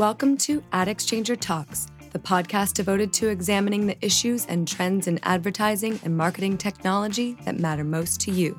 [0.00, 6.00] Welcome to AdExchanger Talks, the podcast devoted to examining the issues and trends in advertising
[6.02, 8.58] and marketing technology that matter most to you.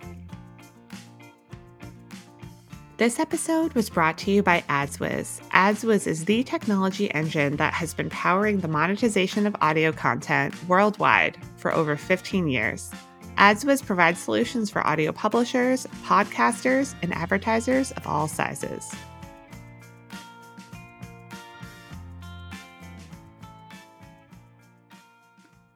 [2.97, 5.41] This episode was brought to you by AdsWiz.
[5.49, 11.39] AdsWiz is the technology engine that has been powering the monetization of audio content worldwide
[11.57, 12.91] for over 15 years.
[13.39, 18.93] AdsWiz provides solutions for audio publishers, podcasters, and advertisers of all sizes.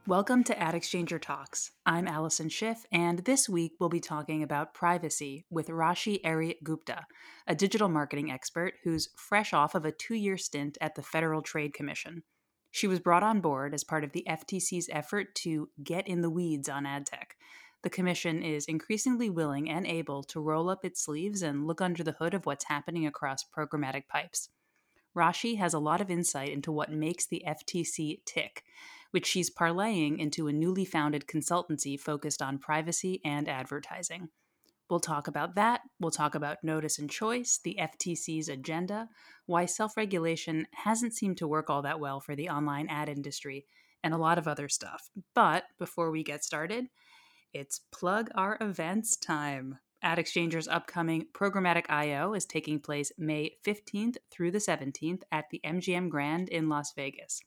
[0.07, 1.71] Welcome to AdExchanger Talks.
[1.83, 7.07] I'm Allison Schiff, and this week we'll be talking about privacy with Raashee Erry Gupta,
[7.47, 11.41] a digital marketing expert who's fresh off of a two year stint at the Federal
[11.41, 12.21] Trade Commission.
[12.69, 16.29] She was brought on board as part of the FTC's effort to get in the
[16.29, 17.35] weeds on ad tech.
[17.81, 22.03] The Commission is increasingly willing and able to roll up its sleeves and look under
[22.03, 24.49] the hood of what's happening across programmatic pipes.
[25.17, 28.63] Raashee has a lot of insight into what makes the FTC tick
[29.15, 34.27] which she's parlaying into a newly founded consultancy focused on privacy and advertising.
[34.89, 35.79] We'll talk about that.
[36.01, 39.07] We'll talk about notice and choice, the FTC's agenda,
[39.45, 43.65] why self regulation hasn't seemed to work all that well for the online ad industry,
[44.03, 45.09] and a lot of other stuff.
[45.33, 46.87] But before we get started,
[47.53, 49.79] it's plug our events time.
[50.03, 56.09] AdExchanger's upcoming Programmatic I/O is taking place May 15th through the 17th at the MGM
[56.09, 57.39] Grand in Las Vegas.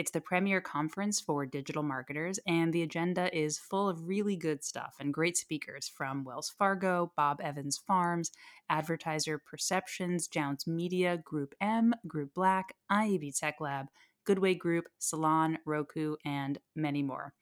[0.00, 4.64] It's the premier conference for digital marketers, and the agenda is full of really good
[4.64, 8.32] stuff and great speakers from Wells Fargo, Bob Evans Farms,
[8.70, 13.88] Advertiser Perceptions, Jounce Media, Group M, Group Black, IAB Tech Lab,
[14.26, 17.34] Goodway Group, Salon, Roku, and many more.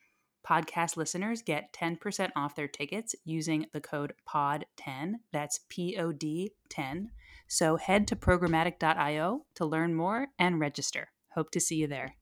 [0.44, 5.12] Podcast listeners get 10% off their tickets using the code POD10.
[5.32, 7.12] That's P O D 10.
[7.46, 11.12] So head to programmatic.io to learn more and register.
[11.34, 12.16] Hope to see you there.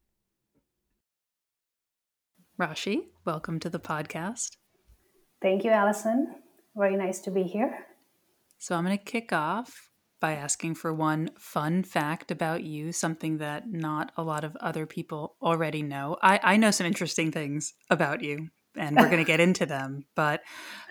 [2.58, 4.56] Raashee, welcome to the podcast.
[5.42, 6.36] Thank you, Allison.
[6.74, 7.86] Very nice to be here.
[8.58, 9.90] So, I'm going to kick off
[10.20, 14.86] by asking for one fun fact about you, something that not a lot of other
[14.86, 16.16] people already know.
[16.22, 20.06] I, I know some interesting things about you, and we're going to get into them,
[20.14, 20.40] but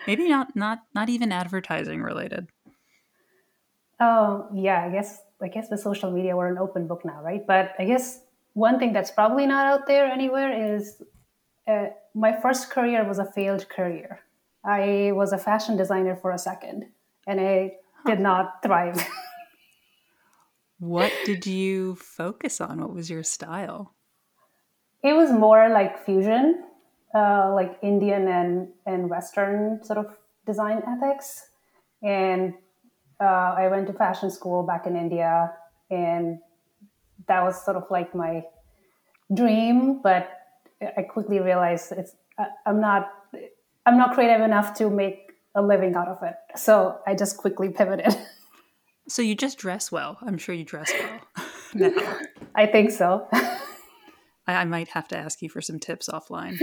[0.06, 2.46] maybe not not not even advertising related.
[3.98, 7.44] Oh yeah, I guess I guess the social media we're an open book now, right?
[7.44, 8.20] But I guess
[8.52, 11.02] one thing that's probably not out there anywhere is
[11.66, 14.20] uh, my first career was a failed career.
[14.64, 16.86] I was a fashion designer for a second,
[17.26, 19.06] and I did not thrive.
[20.78, 22.80] what did you focus on?
[22.80, 23.94] What was your style?
[25.02, 26.64] It was more like fusion,
[27.14, 30.06] uh, like Indian and, and Western sort of
[30.46, 31.50] design ethics.
[32.02, 32.54] And
[33.20, 35.52] uh, I went to fashion school back in India,
[35.90, 36.38] and
[37.28, 38.42] that was sort of like my
[39.32, 40.35] dream, but
[40.80, 42.14] I quickly realized it's
[42.66, 43.10] I'm not
[43.86, 46.34] I'm not creative enough to make a living out of it.
[46.56, 48.16] So I just quickly pivoted.
[49.08, 50.18] So you just dress well.
[50.20, 51.92] I'm sure you dress well.
[52.56, 53.28] I think so.
[53.32, 53.62] I,
[54.48, 56.58] I, might have to ask you for some tips offline.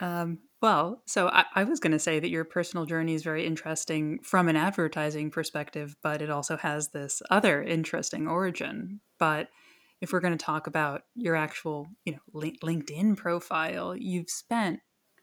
[0.00, 3.46] Um, well, so I, I was going to say that your personal journey is very
[3.46, 9.00] interesting from an advertising perspective, but it also has this other interesting origin.
[9.18, 9.48] But
[10.00, 14.80] if we're going to talk about your actual, you know, LinkedIn profile, you've spent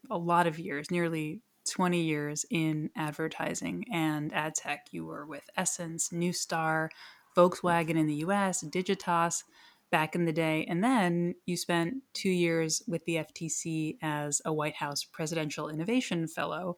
[0.09, 4.88] a lot of years, nearly 20 years in advertising and ad tech.
[4.91, 6.89] You were with Essence, Neustar,
[7.35, 9.44] Volkswagen in the US, Digitas
[9.91, 10.66] back in the day.
[10.67, 16.28] And then you spent two years with the FTC as a White House Presidential Innovation
[16.28, 16.78] Fellow,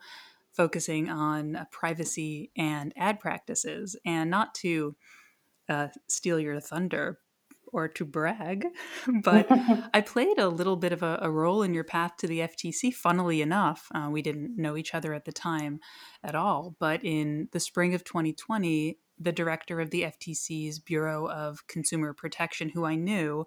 [0.52, 3.96] focusing on uh, privacy and ad practices.
[4.06, 4.96] And not to
[5.70, 7.20] uh, steal your thunder,
[7.76, 8.68] or to brag,
[9.24, 9.48] but
[9.94, 12.94] I played a little bit of a, a, role in your path to the FTC.
[12.94, 15.82] Funnily enough, uh, we didn't know each other at the time
[16.24, 21.68] at all, but in the spring of 2020, the director of the FTC's Bureau of
[21.68, 23.46] Consumer Protection, who I knew,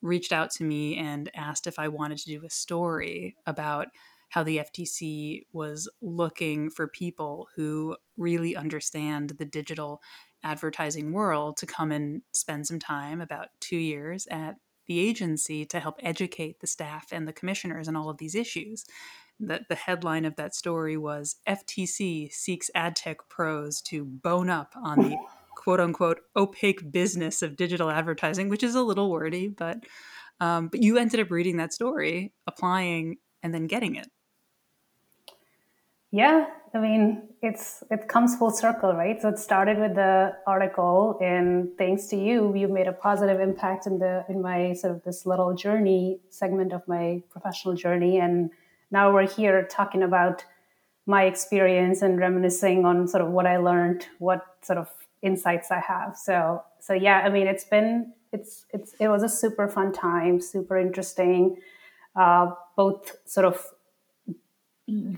[0.00, 3.86] reached out to me and asked if I wanted to do a story about
[4.30, 10.00] how the FTC was looking for people who really understand the digital
[10.44, 14.56] advertising world to come and spend some time, about two years, at
[14.86, 18.84] the agency to help educate the staff and the commissioners on all of these issues.
[19.38, 24.74] The, the headline of that story was FTC seeks ad tech pros to bone up
[24.76, 25.16] on the
[25.56, 29.78] quote unquote opaque business of digital advertising, which is a little wordy, but
[30.40, 34.08] um, but you ended up reading that story, applying, and then getting it.
[36.12, 39.20] Yeah, I mean, it's it comes full circle, right?
[39.20, 43.86] So it started with the article, and thanks to you, you made a positive impact
[43.86, 48.50] in the in my sort of this little journey segment of my professional journey, and
[48.90, 50.44] now we're here talking about
[51.06, 54.88] my experience and reminiscing on sort of what I learned, what sort of
[55.22, 56.14] insights I have.
[56.16, 60.42] So so yeah, I mean, it's been it's it's it was a super fun time,
[60.42, 61.56] super interesting,
[62.14, 63.64] uh, both sort of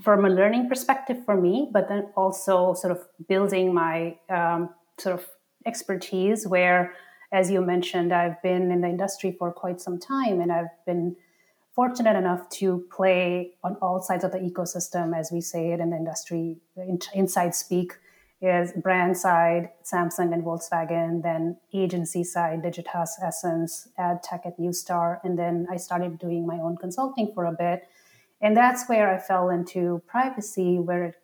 [0.03, 5.15] from a learning perspective for me, but then also sort of building my um, sort
[5.19, 5.25] of
[5.65, 6.47] expertise.
[6.47, 6.93] Where,
[7.31, 11.15] as you mentioned, I've been in the industry for quite some time, and I've been
[11.75, 15.89] fortunate enough to play on all sides of the ecosystem, as we say it in
[15.89, 17.93] the industry, in, inside speak
[18.41, 25.19] is brand side, Samsung and Volkswagen, then agency side, Digitas, Essence, ad tech at Neustar.
[25.23, 27.87] and then I started doing my own consulting for a bit,
[28.45, 31.15] and that's where I fell into privacy, where it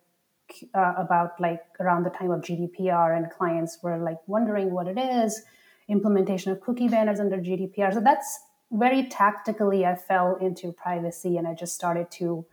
[0.74, 4.98] uh, about like around the time of GDPR, and clients were like wondering what it
[4.98, 5.42] is,
[5.88, 7.94] implementation of cookie banners under GDPR.
[7.94, 8.40] So that's
[8.72, 12.44] very tactically, I fell into privacy, and I just started to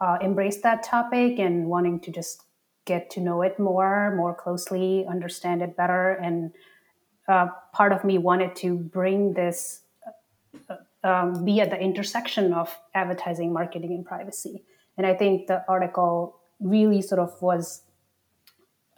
[0.00, 2.42] uh, embrace that topic and wanting to just
[2.86, 6.10] get to know it more, more closely, understand it better.
[6.10, 6.52] And
[7.28, 9.82] uh, part of me wanted to bring this,
[10.68, 10.74] uh,
[11.06, 14.64] um, be at the intersection of advertising, marketing, and privacy.
[14.96, 17.82] And I think the article really sort of was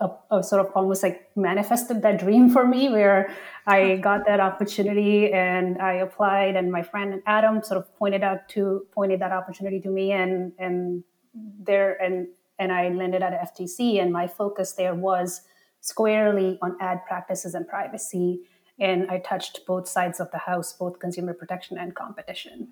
[0.01, 3.35] a, a, sort of almost like manifested that dream for me where
[3.67, 8.49] I got that opportunity and I applied and my friend Adam sort of pointed out
[8.51, 11.03] to pointed that opportunity to me and and
[11.35, 12.29] there and
[12.59, 15.43] and I landed at FTC, and my focus there was
[15.81, 18.41] squarely on ad practices and privacy.
[18.79, 22.69] And I touched both sides of the house, both consumer protection and competition.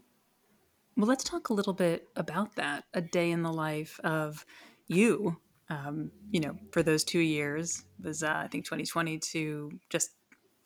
[0.97, 4.47] Well, let's talk a little bit about that a day in the life of
[4.87, 5.37] you.
[5.69, 10.11] Um, you know, for those two years was uh, I think 2020 to just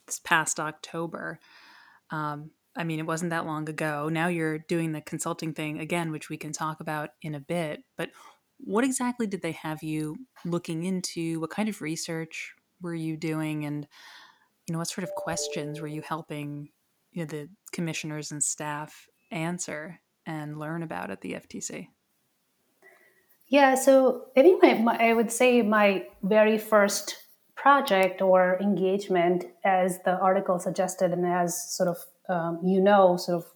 [0.07, 1.41] this past October.
[2.11, 4.09] Um, I mean, it wasn't that long ago.
[4.09, 7.83] Now you're doing the consulting thing again, which we can talk about in a bit.
[7.97, 8.11] But
[8.59, 11.41] what exactly did they have you looking into?
[11.41, 13.65] What kind of research were you doing?
[13.65, 13.89] And,
[14.71, 16.69] you know, what sort of questions were you helping
[17.11, 21.89] you know, the commissioners and staff answer and learn about at the FTC?
[23.49, 27.17] Yeah, so I think my, my, I would say my very first
[27.57, 31.97] project or engagement, as the article suggested, and as sort of
[32.29, 33.51] um, you know, sort of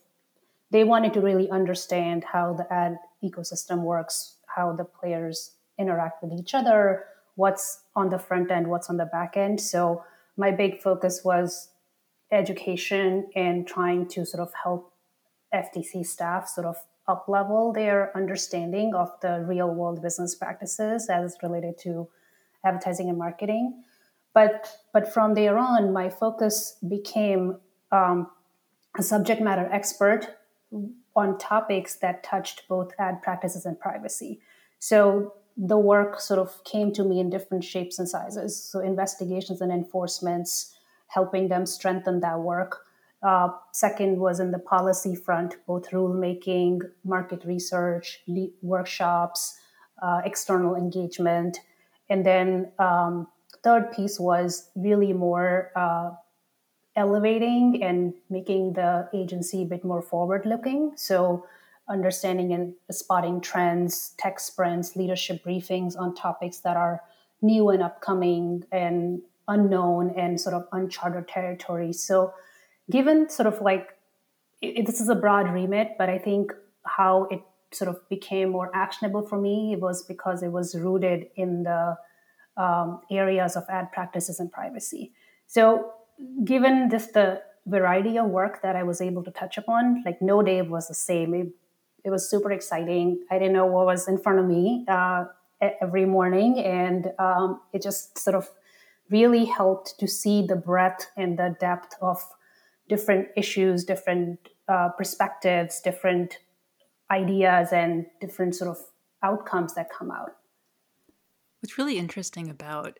[0.72, 6.32] they wanted to really understand how the ad ecosystem works how the players interact with
[6.32, 7.04] each other,
[7.36, 9.60] what's on the front end, what's on the back end.
[9.60, 10.04] So
[10.36, 11.68] my big focus was
[12.30, 14.92] education and trying to sort of help
[15.52, 16.76] FTC staff sort of
[17.06, 22.08] up level their understanding of the real world business practices as related to
[22.64, 23.82] advertising and marketing.
[24.32, 27.58] But but from there on, my focus became
[27.92, 28.28] um,
[28.98, 30.36] a subject matter expert
[31.14, 34.40] on topics that touched both ad practices and privacy.
[34.80, 38.60] So the work sort of came to me in different shapes and sizes.
[38.60, 40.74] So investigations and enforcements,
[41.08, 42.84] helping them strengthen that work.
[43.22, 48.20] Uh, second was in the policy front, both rulemaking, market research,
[48.62, 49.56] workshops,
[50.02, 51.60] uh, external engagement.
[52.10, 53.28] And then um,
[53.62, 56.10] third piece was really more uh,
[56.96, 60.92] elevating and making the agency a bit more forward looking.
[60.96, 61.46] So,
[61.88, 67.02] understanding and spotting trends, tech sprints, leadership briefings on topics that are
[67.42, 71.92] new and upcoming and unknown and sort of uncharted territory.
[71.92, 72.32] So,
[72.90, 73.96] given sort of like
[74.62, 76.52] it, this is a broad remit, but I think
[76.86, 81.64] how it sort of became more actionable for me was because it was rooted in
[81.64, 81.96] the
[82.56, 85.12] um, areas of ad practices and privacy.
[85.46, 85.92] So,
[86.44, 90.42] given just the variety of work that I was able to touch upon, like no
[90.42, 91.34] day was the same.
[91.34, 91.48] It,
[92.04, 93.24] it was super exciting.
[93.30, 95.24] I didn't know what was in front of me uh,
[95.80, 98.50] every morning, and um, it just sort of
[99.10, 102.22] really helped to see the breadth and the depth of
[102.88, 106.38] different issues, different uh, perspectives, different
[107.10, 108.78] ideas, and different sort of
[109.22, 110.36] outcomes that come out.
[111.60, 112.98] What's really interesting about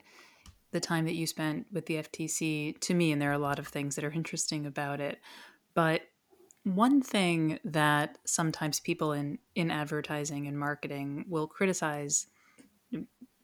[0.70, 3.58] the time that you spent with the FTC to me, and there are a lot
[3.58, 5.20] of things that are interesting about it.
[5.74, 6.02] But
[6.64, 12.26] one thing that sometimes people in, in advertising and marketing will criticize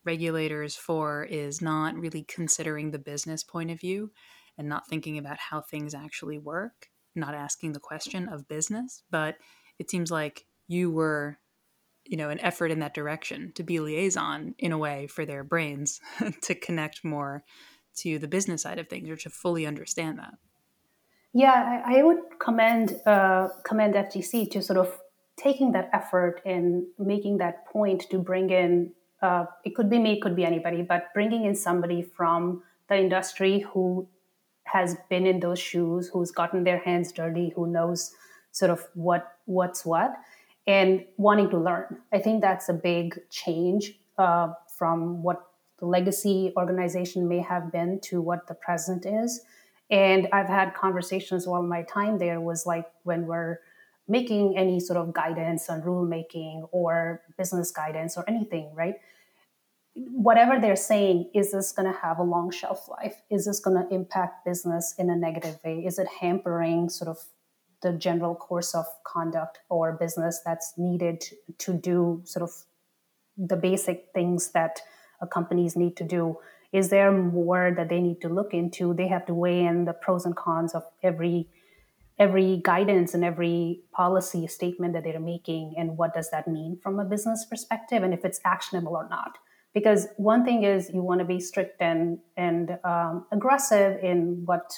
[0.05, 4.11] regulators for is not really considering the business point of view
[4.57, 9.03] and not thinking about how things actually work, not asking the question of business.
[9.11, 9.37] But
[9.79, 11.39] it seems like you were
[12.07, 15.45] you know an effort in that direction to be liaison in a way for their
[15.45, 16.01] brains
[16.43, 17.45] to connect more
[17.97, 20.35] to the business side of things or to fully understand that
[21.33, 24.99] yeah i, I would commend uh, commend ftc to sort of
[25.37, 30.15] taking that effort in making that point to bring in uh, it could be me
[30.15, 34.07] it could be anybody but bringing in somebody from the industry who
[34.65, 38.15] has been in those shoes who's gotten their hands dirty who knows
[38.53, 40.13] sort of what what's what
[40.67, 41.99] and wanting to learn.
[42.13, 45.43] I think that's a big change uh, from what
[45.79, 49.43] the legacy organization may have been to what the present is.
[49.91, 53.59] And I've had conversations while my time there was like when we're
[54.07, 58.95] making any sort of guidance on rulemaking or business guidance or anything, right?
[59.95, 63.23] Whatever they're saying, is this going to have a long shelf life?
[63.31, 65.85] Is this going to impact business in a negative way?
[65.85, 67.19] Is it hampering sort of
[67.83, 71.25] the general course of conduct or business that's needed
[71.59, 72.51] to do sort of
[73.37, 74.81] the basic things that
[75.31, 76.37] companies need to do
[76.73, 79.93] is there more that they need to look into they have to weigh in the
[79.93, 81.49] pros and cons of every
[82.19, 87.01] every guidance and every policy statement that they're making and what does that mean from
[87.01, 89.39] a business perspective and if it's actionable or not
[89.73, 94.73] because one thing is you want to be strict and and um, aggressive in what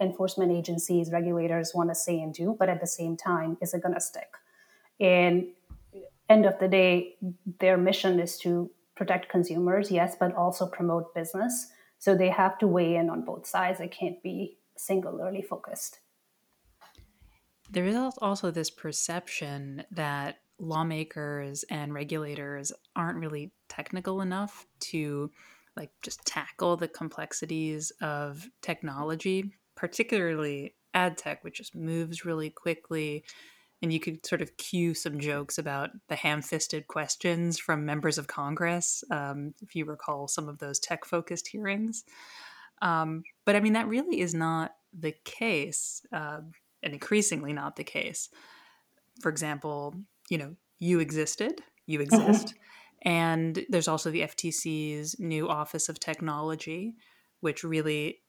[0.00, 3.82] enforcement agencies, regulators want to say and do, but at the same time, is it
[3.82, 4.30] going to stick?
[4.98, 5.48] And
[6.28, 7.16] end of the day,
[7.58, 8.70] their mission is to
[9.00, 11.68] protect consumers, yes, but also promote business.
[11.98, 13.80] So they have to weigh in on both sides.
[13.80, 16.00] It can't be singularly focused.
[17.70, 25.30] There is also this perception that lawmakers and regulators aren't really technical enough to
[25.76, 33.24] like just tackle the complexities of technology particularly ad tech, which just moves really quickly.
[33.82, 38.18] And you could sort of cue some jokes about the ham fisted questions from members
[38.18, 42.04] of Congress, um, if you recall some of those tech focused hearings.
[42.82, 46.40] Um, but I mean, that really is not the case, uh,
[46.82, 48.28] and increasingly not the case.
[49.20, 49.94] For example,
[50.28, 52.14] you know, you existed, you mm-hmm.
[52.14, 52.48] exist.
[52.48, 52.56] Mm-hmm.
[53.02, 56.96] And there's also the FTC's new Office of Technology,
[57.40, 58.20] which really,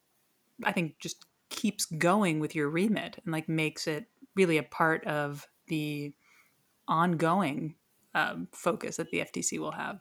[0.63, 4.05] I think, just keeps going with your remit and like makes it
[4.35, 6.13] really a part of the
[6.87, 7.75] ongoing
[8.13, 9.99] um, focus that the FTC will have.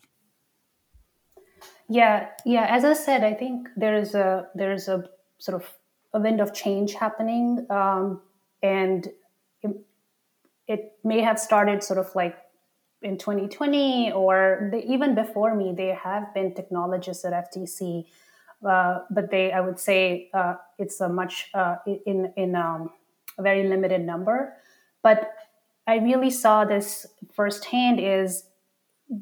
[1.89, 2.67] Yeah, yeah.
[2.69, 5.05] As I said, I think there is a there is a
[5.39, 5.69] sort of
[6.13, 8.21] a wind of change happening, um,
[8.63, 9.09] and
[9.63, 9.71] it,
[10.67, 12.37] it, may have started sort of like
[13.03, 15.75] in 2020 or the, even before me.
[15.77, 18.07] There have been technologists at FTC
[18.67, 22.91] uh, but they, I would say, uh, it's a much uh, in in um,
[23.41, 24.55] a very limited number.
[25.03, 25.33] But
[25.87, 28.45] I really saw this firsthand is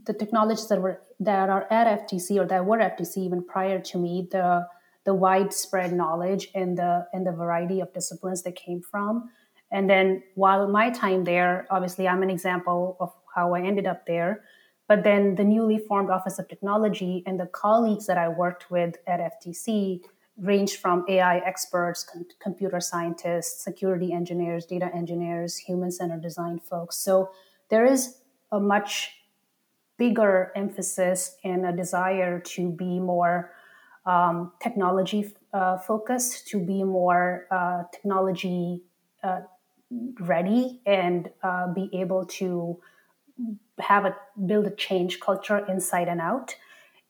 [0.05, 3.99] the technologies that were that are at FTC or that were FTC even prior to
[3.99, 4.67] me, the
[5.05, 9.31] the widespread knowledge and the and the variety of disciplines that came from.
[9.71, 14.07] And then while my time there, obviously I'm an example of how I ended up
[14.07, 14.43] there.
[14.89, 18.97] But then the newly formed Office of Technology and the colleagues that I worked with
[19.07, 20.01] at FTC
[20.41, 26.97] ranged from AI experts, com- computer scientists, security engineers, data engineers, human centered design folks.
[26.97, 27.31] So
[27.71, 28.19] there is
[28.53, 29.13] a much
[29.99, 33.53] bigger emphasis and a desire to be more
[34.07, 38.83] um, technology uh, focused, to be more uh, technology
[39.23, 39.41] uh,
[40.21, 42.81] ready, and uh, be able to
[43.79, 44.17] have a
[44.47, 46.55] build a change culture inside and out.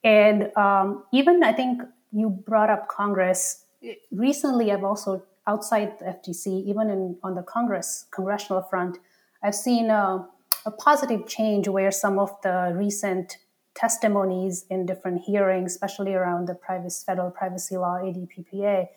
[0.03, 3.65] And um, even I think you brought up Congress
[4.11, 4.73] recently.
[4.73, 8.99] I've also outside the FTC, even in on the Congress congressional front,
[9.43, 10.27] I've seen a,
[10.67, 13.39] a positive change where some of the recent
[13.75, 18.89] testimonies in different hearings, especially around the privacy, federal privacy law (ADPPA),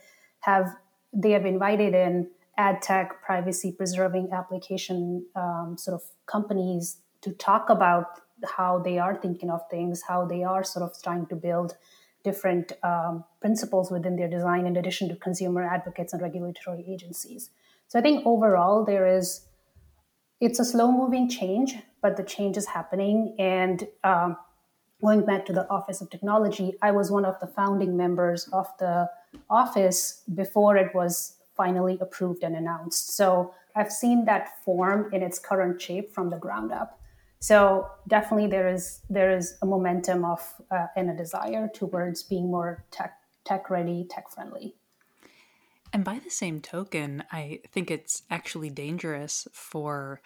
[0.41, 0.75] have
[1.13, 7.69] they have invited in ad tech privacy preserving application um, sort of companies to talk
[7.69, 8.21] about
[8.57, 11.75] how they are thinking of things, how they are sort of trying to build
[12.23, 17.49] different um, principles within their design, in addition to consumer advocates and regulatory agencies.
[17.87, 19.45] So I think overall there is,
[20.39, 23.35] it's a slow moving change, but the change is happening.
[23.37, 24.37] And um,
[25.01, 28.67] going back to the Office of Technology, I was one of the founding members of
[28.79, 29.09] the
[29.49, 33.15] office before it was finally approved and announced.
[33.15, 37.00] So I've seen that form in its current shape from the ground up.
[37.41, 42.51] So definitely there is there is a momentum of uh, and a desire towards being
[42.51, 44.75] more tech tech ready, tech friendly.
[45.91, 50.21] And by the same token, I think it's actually dangerous for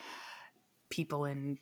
[0.90, 1.58] people in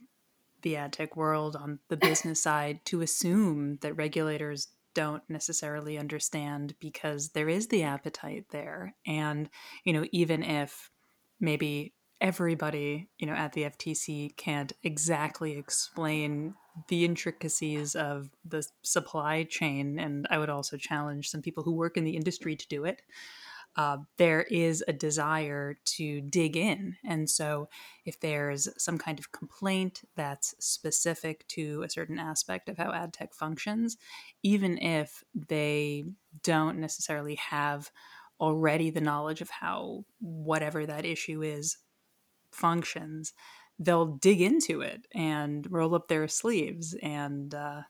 [0.63, 6.73] the ad tech world on the business side to assume that regulators don't necessarily understand
[6.79, 8.95] because there is the appetite there.
[9.05, 9.49] And,
[9.83, 10.89] you know, even if
[11.39, 16.55] maybe everybody, you know, at the FTC can't exactly explain
[16.87, 21.97] the intricacies of the supply chain, and I would also challenge some people who work
[21.97, 23.03] in the industry to do it
[23.75, 26.95] uh, there is a desire to dig in.
[27.03, 27.69] And so,
[28.05, 33.13] if there's some kind of complaint that's specific to a certain aspect of how ad
[33.13, 33.97] tech functions,
[34.43, 36.03] even if they
[36.43, 37.89] don't necessarily have
[38.39, 41.77] already the knowledge of how whatever that issue is
[42.53, 43.33] functions,
[43.79, 47.81] they'll dig into it and roll up their sleeves and, uh,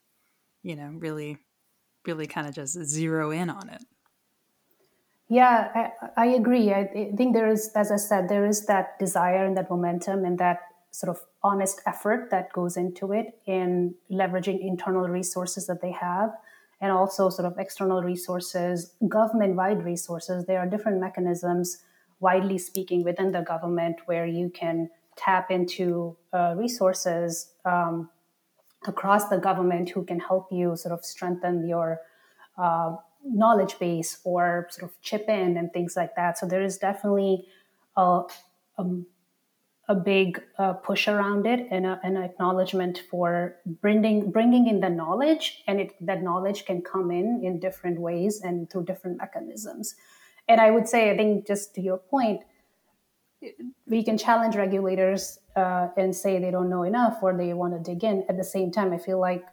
[0.61, 1.37] you know, really,
[2.05, 3.83] really kind of just zero in on it.
[5.29, 6.71] Yeah, I, I agree.
[6.71, 10.37] I, think there is, as I said, there is that desire and that momentum and
[10.39, 10.59] that
[10.91, 16.31] sort of honest effort that goes into it in leveraging internal resources that they have
[16.79, 20.45] and also sort of external resources, government wide resources.
[20.45, 21.79] There are different mechanisms,
[22.27, 24.89] widely speaking, within the government where you can
[25.25, 28.09] tap into uh, resources um,
[28.93, 31.89] across the government who can help you sort of strengthen your
[32.63, 32.91] uh,
[33.43, 36.37] knowledge base or sort of chip in and things like that.
[36.37, 37.33] So there is definitely
[37.95, 38.07] a,
[38.77, 38.83] a,
[39.93, 45.45] a big uh, push around it and an acknowledgement for bringing bringing in the knowledge,
[45.67, 49.95] and it, that knowledge can come in in different ways and through different mechanisms.
[50.47, 52.41] And I would say, I think, just to your point,
[53.87, 57.79] we can challenge regulators uh, and say they don't know enough or they want to
[57.79, 58.25] dig in.
[58.29, 59.43] At the same time, I feel like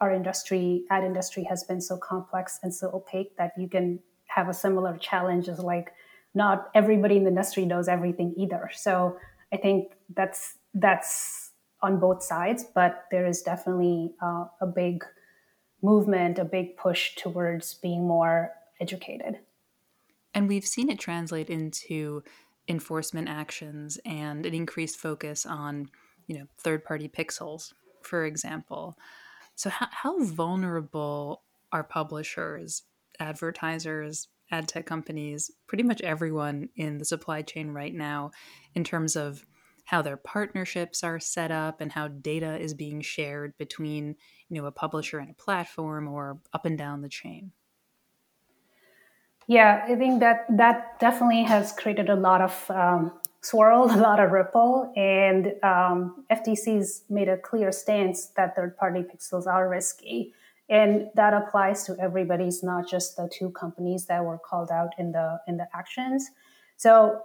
[0.00, 4.48] our industry, ad industry, has been so complex and so opaque that you can have
[4.48, 5.92] a similar challenge as like
[6.34, 8.70] not everybody in the industry knows everything either.
[8.74, 9.16] So
[9.52, 15.04] I think that's that's on both sides, but there is definitely uh, a big
[15.82, 19.38] movement, a big push towards being more educated.
[20.34, 22.22] And we've seen it translate into
[22.68, 25.88] enforcement actions and an increased focus on,
[26.26, 28.98] you know, third-party pixels, for example.
[29.54, 32.82] So, how, how vulnerable are publishers,
[33.20, 38.30] advertisers, ad tech companies, pretty much everyone in the supply chain right now
[38.74, 39.44] in terms of
[39.84, 44.16] how their partnerships are set up and how data is being shared between
[44.48, 47.52] you know a publisher and a platform or up and down the chain
[49.46, 53.12] yeah i think that that definitely has created a lot of um,
[53.44, 59.46] swirl, a lot of ripple, and um, FTC's made a clear stance that third-party pixels
[59.46, 60.32] are risky,
[60.68, 62.44] and that applies to everybody.
[62.44, 66.30] It's not just the two companies that were called out in the in the actions.
[66.76, 67.20] So,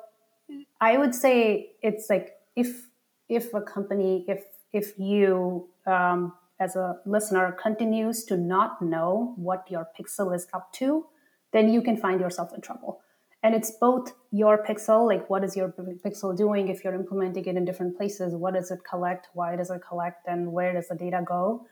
[0.82, 2.88] I would say it's like if
[3.30, 9.66] if a company, if if you um, as a listener continues to not know what
[9.72, 11.06] your pixel is up to,
[11.52, 13.02] then you can find yourself in trouble.
[13.42, 15.70] And it's both your pixel like what is your
[16.06, 18.36] pixel doing if you're implementing it in different places?
[18.36, 19.30] What does it collect?
[19.34, 20.28] Why does it collect?
[20.28, 21.66] And where does the data go?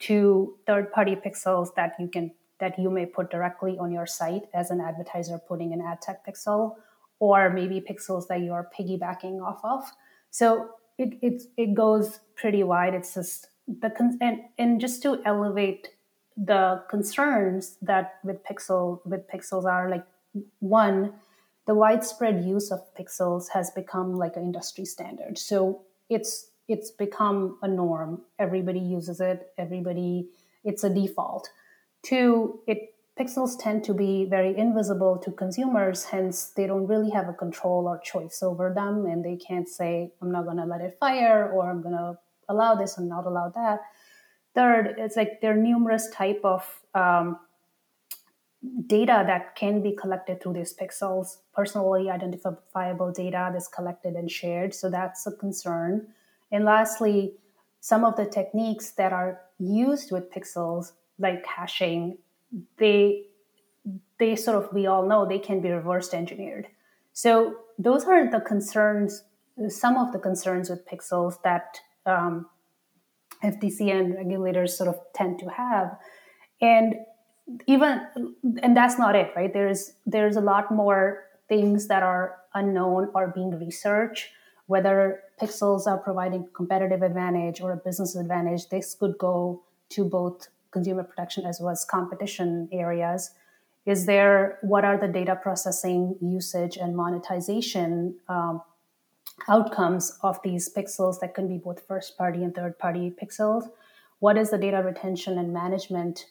[0.00, 4.42] To third party pixels that you can that you may put directly on your site
[4.54, 6.76] as an advertiser putting an ad tech pixel
[7.18, 9.84] or maybe pixels that you are piggybacking off of.
[10.30, 12.94] So it, it, it goes pretty wide.
[12.94, 15.88] It's just the and, and just to elevate
[16.36, 20.04] the concerns that with pixel with pixels are like
[20.60, 21.12] one,
[21.66, 25.38] the widespread use of pixels has become like an industry standard.
[25.38, 28.22] So it's it's become a norm.
[28.38, 29.52] Everybody uses it.
[29.58, 30.28] Everybody,
[30.64, 31.48] it's a default.
[32.02, 36.04] Two, it pixels tend to be very invisible to consumers.
[36.04, 40.12] Hence, they don't really have a control or choice over them, and they can't say,
[40.20, 42.18] "I'm not going to let it fire," or "I'm going to
[42.48, 43.80] allow this and not allow that."
[44.54, 47.38] Third, it's like there are numerous type of um,
[48.86, 54.74] data that can be collected through these pixels, personally identifiable data that's collected and shared.
[54.74, 56.08] So that's a concern.
[56.50, 57.34] And lastly,
[57.80, 62.18] some of the techniques that are used with pixels, like hashing,
[62.76, 63.24] they
[64.18, 66.68] they sort of we all know they can be reversed engineered.
[67.12, 69.24] So those are the concerns,
[69.68, 72.46] some of the concerns with pixels that um,
[73.42, 75.96] FTC and regulators sort of tend to have.
[76.60, 76.94] And
[77.66, 78.00] even
[78.62, 79.52] and that's not it right?
[79.52, 84.28] There's there's a lot more things that are unknown or being researched.
[84.66, 90.48] Whether pixels are providing competitive advantage or a business advantage this could go to both
[90.70, 93.30] consumer protection as well as competition areas.
[93.84, 98.62] Is there what are the data processing usage and monetization um,
[99.48, 103.68] outcomes of these pixels that can be both first party and third party pixels.
[104.18, 106.26] What is the data retention and management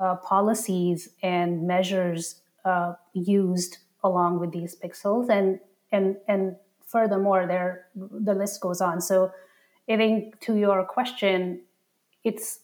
[0.00, 5.28] uh, policies and measures uh, used along with these pixels?
[5.28, 5.60] And
[5.92, 6.56] and and
[6.86, 9.00] furthermore, there the list goes on.
[9.00, 9.32] So,
[9.88, 11.62] I think to your question,
[12.24, 12.60] it's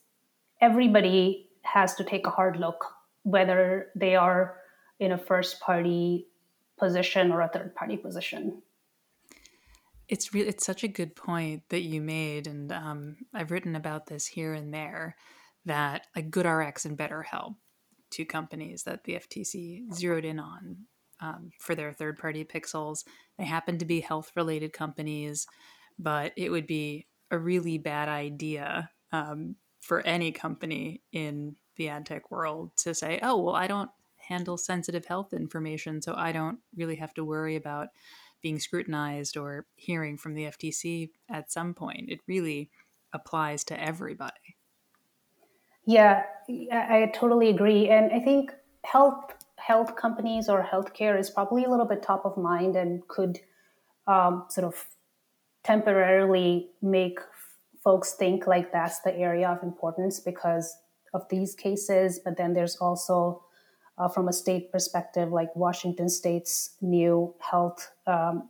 [0.61, 2.85] everybody has to take a hard look
[3.23, 4.57] whether they are
[5.01, 6.27] in a first party
[6.79, 8.62] position or a third party position
[10.09, 14.07] it's really it's such a good point that you made, and um, I've written about
[14.07, 15.17] this here and there
[15.64, 17.55] that like GoodRx and BetterHelp,
[18.11, 20.77] two companies that the FTC zeroed in on
[21.21, 23.05] um, for their third party pixels,
[23.38, 25.47] they happen to be health related companies,
[25.99, 32.07] but it would be a really bad idea um, for any company in the ad
[32.07, 36.59] tech world to say, oh, well, I don't handle sensitive health information, so I don't
[36.77, 37.88] really have to worry about
[38.45, 42.11] being scrutinized or hearing from the FTC at some point.
[42.11, 42.71] It really
[43.15, 44.57] applies to everybody.
[45.87, 46.25] Yeah,
[46.71, 47.89] I totally agree.
[47.89, 48.53] And I think
[48.85, 53.41] health health companies or healthcare is probably a little bit top of mind and could
[54.07, 54.85] um, sort of
[55.63, 57.19] temporarily make
[57.83, 60.77] folks think like that's the area of importance because
[61.15, 62.21] of these cases.
[62.23, 63.43] But then there's also
[63.99, 68.49] uh, from a state perspective, like Washington State's new health, um,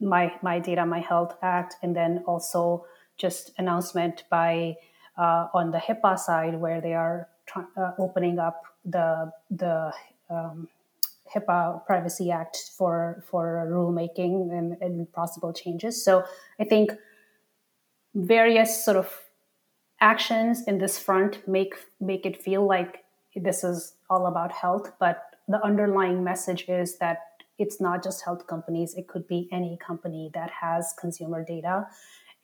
[0.00, 2.86] my my data, my health act, and then also
[3.18, 4.76] just announcement by
[5.18, 9.92] uh, on the HIPAA side where they are uh, opening up the the
[10.30, 10.68] um,
[11.34, 16.04] HIPAA Privacy Act for for rulemaking and, and possible changes.
[16.04, 16.24] So
[16.58, 16.92] I think
[18.14, 19.08] various sort of
[20.00, 25.36] actions in this front make make it feel like this is all about health, but
[25.48, 27.18] the underlying message is that
[27.58, 31.86] it's not just health companies, it could be any company that has consumer data.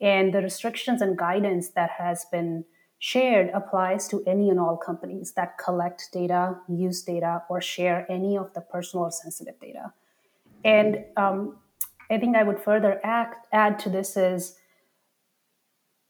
[0.01, 2.65] And the restrictions and guidance that has been
[2.99, 8.37] shared applies to any and all companies that collect data, use data, or share any
[8.37, 9.93] of the personal or sensitive data.
[10.63, 11.57] And um,
[12.09, 14.55] I think I would further act, add to this is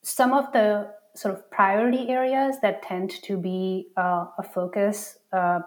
[0.02, 5.60] some of the sort of priority areas that tend to be uh, a focus uh,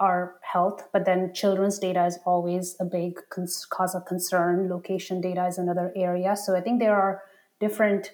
[0.00, 4.68] are health, but then children's data is always a big cons- cause of concern.
[4.70, 6.34] Location data is another area.
[6.36, 7.22] So I think there are
[7.60, 8.12] different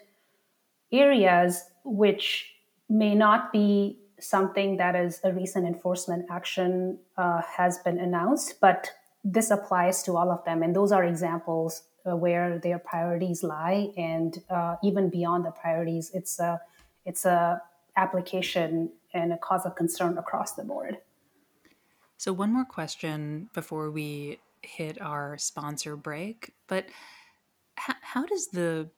[0.91, 2.51] areas which
[2.89, 8.91] may not be something that is a recent enforcement action uh, has been announced, but
[9.23, 10.63] this applies to all of them.
[10.63, 16.11] And those are examples uh, where their priorities lie, and uh, even beyond the priorities,
[16.15, 16.61] it's a
[17.05, 17.61] it's a
[17.97, 20.99] application and a cause of concern across the board.
[22.17, 26.87] So one more question before we hit our sponsor break, but
[27.77, 28.91] how does the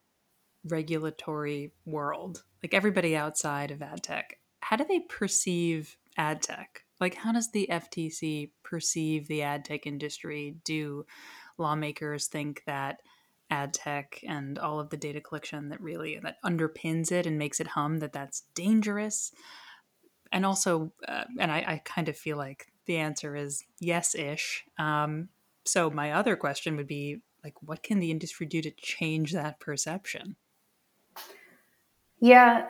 [0.65, 6.85] regulatory world, like everybody outside of ad tech, how do they perceive ad tech?
[7.01, 10.57] Like, how does the FTC perceive the ad tech industry?
[10.65, 11.05] Do
[11.59, 13.01] lawmakers think that
[13.51, 17.61] ad tech and all of the data collection that really that underpins it and makes
[17.61, 19.33] it hum that that's dangerous?
[20.33, 24.65] And also uh, and I, I, kind of feel like the answer is yes-ish.
[24.79, 25.29] Um,
[25.65, 29.61] so my other question would be like what can the industry do to change that
[29.61, 30.37] perception?
[32.21, 32.67] Yeah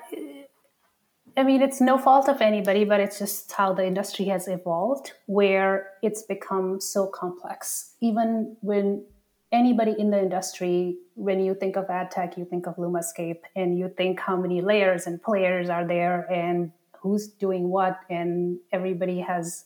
[1.37, 5.13] i mean it's no fault of anybody but it's just how the industry has evolved
[5.27, 9.05] where it's become so complex even when
[9.53, 13.79] anybody in the industry, when you think of ad tech, you think of Lumascape and
[13.79, 19.21] you think how many layers and players are there and who's doing what, and everybody
[19.21, 19.65] has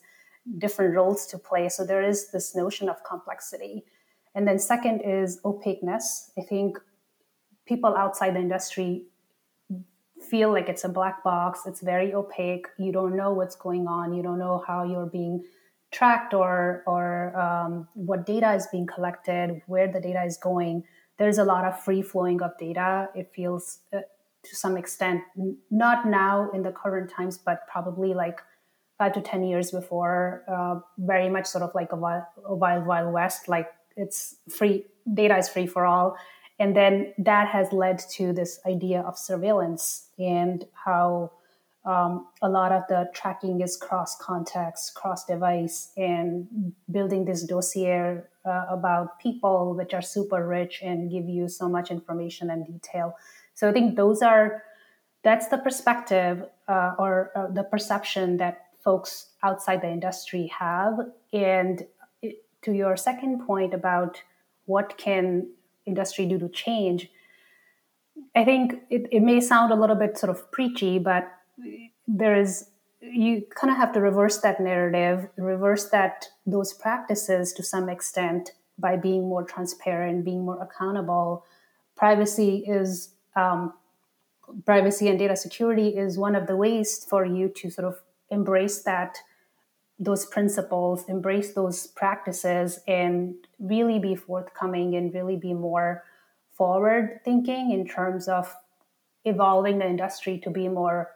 [0.59, 1.69] different roles to play.
[1.69, 3.85] So there is this notion of complexity.
[4.35, 6.31] And then, second is opaqueness.
[6.39, 6.79] I think
[7.67, 9.07] people outside the industry
[10.23, 12.67] feel like it's a black box, it's very opaque.
[12.79, 15.45] You don't know what's going on, you don't know how you're being
[15.93, 20.85] tracked or or um, what data is being collected, where the data is going.
[21.19, 23.09] There's a lot of free flowing of data.
[23.15, 24.01] It feels uh,
[24.43, 25.23] to some extent
[25.71, 28.41] not now in the current times, but probably like
[28.99, 32.87] five to ten years before, uh, very much sort of like a wild, a wild
[32.87, 33.49] wild west.
[33.49, 36.17] Like it's free data is free for all,
[36.61, 41.33] and then that has led to this idea of surveillance and how
[41.87, 48.21] um, a lot of the tracking is cross context, cross device, and building this dossier
[48.45, 53.17] uh, about people which are super rich and give you so much information and detail.
[53.55, 54.63] So I think those are
[55.23, 60.99] that's the perspective uh, or uh, the perception that folks outside the industry have.
[61.33, 61.87] And
[62.63, 64.23] to your second point about
[64.67, 65.49] what can
[65.87, 67.11] industry do to change.
[68.35, 71.31] I think it, it may sound a little bit sort of preachy, but
[72.07, 72.67] there is
[73.01, 78.53] you kind of have to reverse that narrative, reverse that those practices to some extent
[78.79, 81.45] by being more transparent, being more accountable.
[81.97, 83.73] Privacy is um,
[84.65, 88.83] privacy and data security is one of the ways for you to sort of embrace
[88.83, 89.19] that
[90.01, 96.03] those principles, embrace those practices, and really be forthcoming and really be more
[96.61, 98.55] forward thinking in terms of
[99.25, 101.11] evolving the industry to be more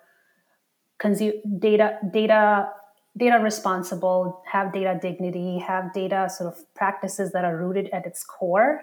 [1.58, 2.70] data data
[3.16, 8.24] data responsible have data dignity have data sort of practices that are rooted at its
[8.24, 8.82] core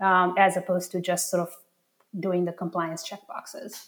[0.00, 1.56] um, as opposed to just sort of
[2.20, 3.86] doing the compliance checkboxes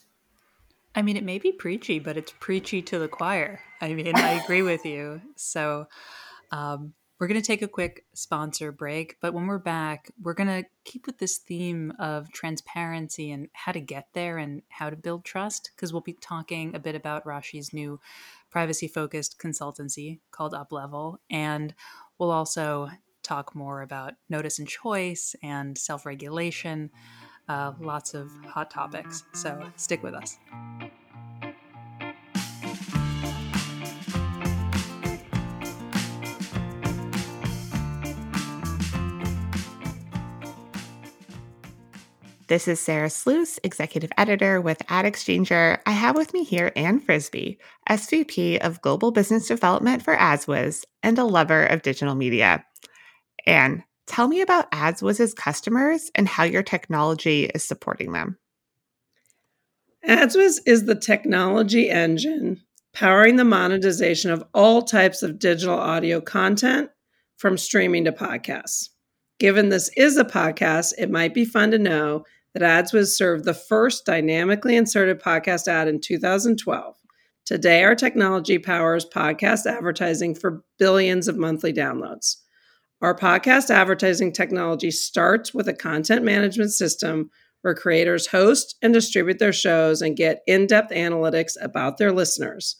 [0.95, 3.61] I mean, it may be preachy, but it's preachy to the choir.
[3.81, 5.21] I mean, I agree with you.
[5.37, 5.87] So,
[6.51, 10.63] um, we're going to take a quick sponsor break, but when we're back, we're going
[10.63, 14.97] to keep with this theme of transparency and how to get there and how to
[14.97, 18.01] build trust, because we'll be talking a bit about Raashee's new
[18.51, 21.19] privacy focused consultancy called Uplevel.
[21.31, 21.73] And
[22.19, 22.91] we'll also
[23.23, 26.91] talk more about notice and choice and self regulation
[27.49, 29.25] uh, lots of hot topics.
[29.35, 30.39] So stick with us.
[42.47, 45.81] This is Sarah Sluis, Executive Editor with AdExchanger.
[45.87, 51.19] I have with me here Anne Frisbie, SVP of Global Business Development for AdsWiz and
[51.19, 52.63] a lover of digital media.
[53.47, 58.39] Anne, Tell me about AdsWiz's customers and how your technology is supporting them.
[60.07, 62.61] AdsWiz is the technology engine
[62.93, 66.91] powering the monetization of all types of digital audio content
[67.37, 68.91] from streaming to podcasts.
[69.41, 73.55] Given this is a podcast, it might be fun to know that AdsWiz served the
[73.55, 76.95] first dynamically inserted podcast ad in 2012.
[77.45, 82.37] Today, our technology powers podcast advertising for billions of monthly downloads.
[83.05, 87.29] Our podcast advertising technology starts with a content management system
[87.61, 92.77] where creators host and distribute their shows and get in depth analytics about their listeners.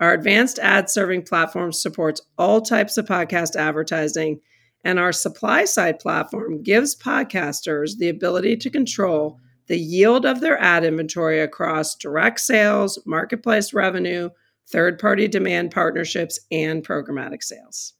[0.00, 4.40] Our advanced ad serving platform supports all types of podcast advertising,
[4.82, 10.58] and our supply side platform gives podcasters the ability to control the yield of their
[10.60, 14.30] ad inventory across direct sales, marketplace revenue,
[14.68, 17.94] third party demand partnerships, and programmatic sales.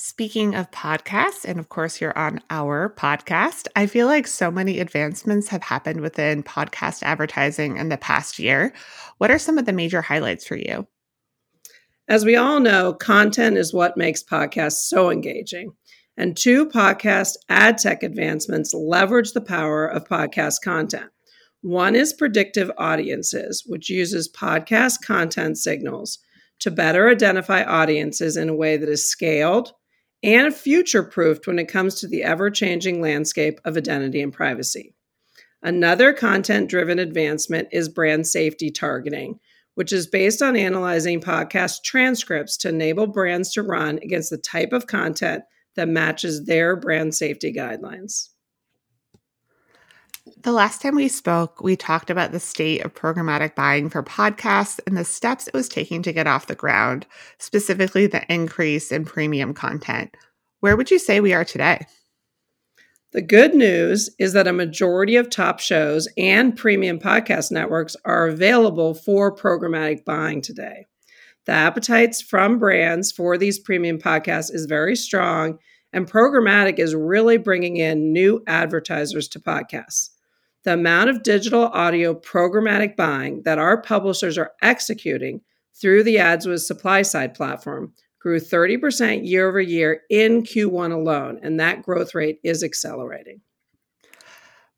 [0.00, 4.78] Speaking of podcasts, and of course, you're on our podcast, I feel like so many
[4.78, 8.72] advancements have happened within podcast advertising in the past year.
[9.16, 10.86] What are some of the major highlights for you?
[12.06, 15.72] As we all know, content is what makes podcasts so engaging.
[16.16, 21.10] And two podcast ad tech advancements leverage the power of podcast content.
[21.62, 26.20] One is predictive audiences, which uses podcast content signals
[26.60, 29.72] to better identify audiences in a way that is scaled,
[30.22, 34.94] and future proofed when it comes to the ever changing landscape of identity and privacy.
[35.62, 39.38] Another content driven advancement is brand safety targeting,
[39.74, 44.72] which is based on analyzing podcast transcripts to enable brands to run against the type
[44.72, 45.42] of content
[45.76, 48.28] that matches their brand safety guidelines.
[50.36, 54.80] The last time we spoke, we talked about the state of programmatic buying for podcasts
[54.86, 57.06] and the steps it was taking to get off the ground,
[57.38, 60.16] specifically the increase in premium content.
[60.60, 61.86] Where would you say we are today?
[63.12, 68.26] The good news is that a majority of top shows and premium podcast networks are
[68.26, 70.86] available for programmatic buying today.
[71.46, 75.58] The appetites from brands for these premium podcasts is very strong,
[75.92, 80.10] and programmatic is really bringing in new advertisers to podcasts
[80.64, 85.40] the amount of digital audio programmatic buying that our publishers are executing
[85.80, 91.60] through the AdsWiz supply side platform grew 30% year over year in Q1 alone, and
[91.60, 93.40] that growth rate is accelerating.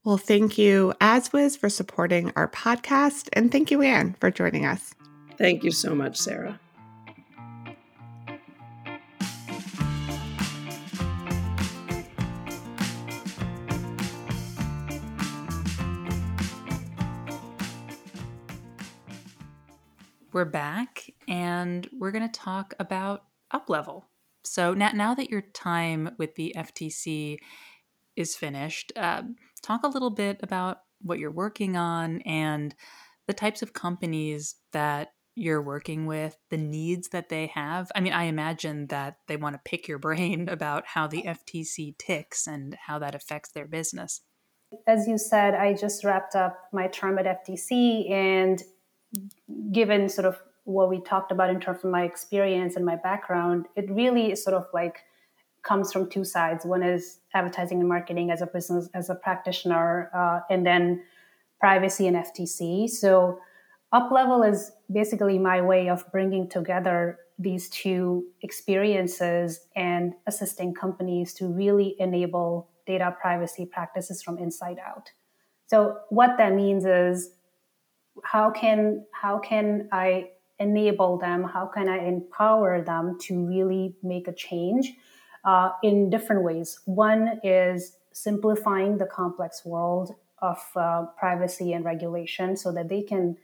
[0.04, 4.94] Well, thank you, AdsWiz, for supporting our podcast, and thank you, Anne, for joining us.
[5.36, 6.60] Thank you so much, Sarah.
[20.32, 24.04] We're back and we're going to talk about Uplevel.
[24.44, 27.38] So now, now that your time with the FTC
[28.16, 29.22] is finished, uh,
[29.62, 32.74] talk a little bit about what you're working on and
[33.26, 37.90] the types of companies that you're working with, the needs that they have?
[37.94, 41.96] I mean, I imagine that they want to pick your brain about how the FTC
[41.98, 44.20] ticks and how that affects their business.
[44.86, 48.62] As you said, I just wrapped up my term at FTC, and
[49.72, 53.66] given sort of what we talked about in terms of my experience and my background,
[53.76, 54.98] it really is sort of like
[55.62, 56.64] comes from two sides.
[56.64, 61.02] One is advertising and marketing as a business, as a practitioner, uh, and then
[61.58, 62.88] privacy and FTC.
[62.88, 63.38] So,
[63.92, 71.48] Uplevel is basically my way of bringing together these two experiences and assisting companies to
[71.48, 75.10] really enable data privacy practices from inside out.
[75.66, 77.30] So, what that means is
[78.24, 81.44] how can how can I enable them?
[81.44, 84.92] How can I empower them to really make a change
[85.44, 86.80] uh, in different ways?
[86.84, 93.36] One is simplifying the complex world of uh, privacy and regulation so that they can,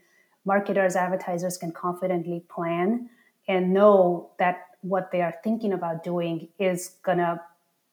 [0.44, 3.08] marketers, advertisers can confidently plan
[3.48, 7.40] and know that what they are thinking about doing is gonna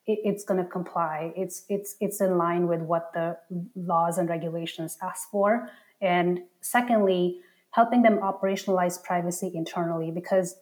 [0.05, 1.31] it's going to comply.
[1.35, 3.37] It's it's it's in line with what the
[3.75, 5.69] laws and regulations ask for.
[6.03, 7.39] And secondly,
[7.71, 10.55] helping them operationalize privacy internally because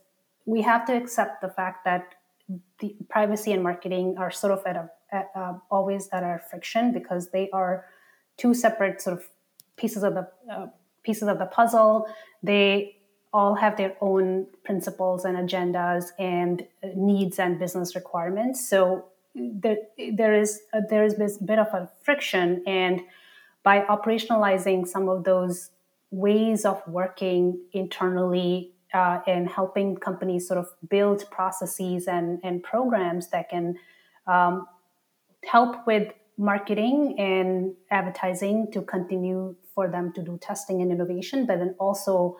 [0.46, 2.16] we have to accept the fact that
[2.80, 6.94] the privacy and marketing are sort of at a at, uh, always at a friction
[6.94, 7.86] because they are
[8.38, 9.28] two separate sort of
[9.76, 10.68] pieces of the uh,
[11.04, 12.08] pieces of the puzzle.
[12.42, 12.98] They
[13.34, 18.68] all have their own principles and agendas and needs and business requirements.
[18.68, 19.78] So there,
[20.14, 23.02] there is a, there is this bit of a friction, and
[23.64, 25.72] by operationalizing some of those
[26.10, 33.30] ways of working internally uh, and helping companies sort of build processes and, and programs
[33.30, 33.76] that can
[34.28, 34.68] um,
[35.46, 41.60] help with marketing and advertising to continue for them to do testing and innovation, but
[41.60, 42.38] then also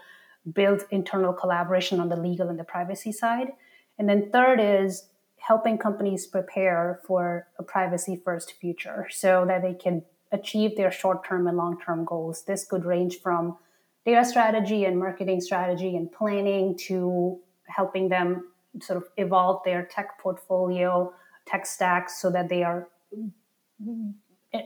[0.54, 3.52] build internal collaboration on the legal and the privacy side.
[3.98, 5.08] And then third is
[5.38, 11.26] helping companies prepare for a privacy first future so that they can achieve their short
[11.26, 12.44] term and long term goals.
[12.46, 13.58] This could range from
[14.06, 18.48] data strategy and marketing strategy and planning to helping them
[18.82, 21.14] sort of evolve their tech portfolio,
[21.46, 22.88] tech stacks so that they are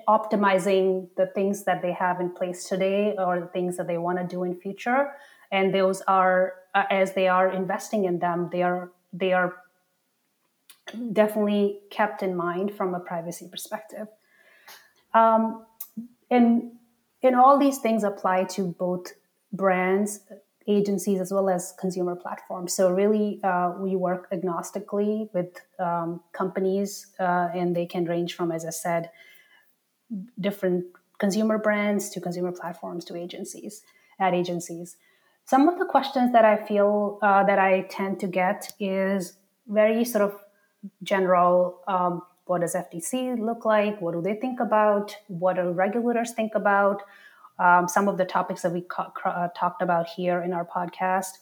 [0.07, 4.17] optimizing the things that they have in place today or the things that they want
[4.17, 5.11] to do in future
[5.51, 9.53] and those are uh, as they are investing in them they are they are
[11.13, 14.07] definitely kept in mind from a privacy perspective
[15.15, 15.65] um,
[16.29, 16.71] and
[17.23, 19.13] and all these things apply to both
[19.51, 20.19] brands,
[20.67, 22.73] agencies, as well as consumer platforms.
[22.73, 28.51] So really, uh, we work agnostically with um, companies, uh, and they can range from,
[28.51, 29.09] as I said,
[30.39, 30.85] different
[31.17, 33.81] consumer brands to consumer platforms to agencies,
[34.19, 34.97] at agencies.
[35.45, 40.05] Some of the questions that I feel uh, that I tend to get is very
[40.05, 40.39] sort of
[41.01, 41.79] general.
[41.87, 43.99] Um, what does FTC look like?
[44.01, 45.17] What do they think about?
[45.27, 47.01] What do regulators think about?
[47.57, 51.39] Um, some of the topics that we uh, talked about here in our podcast,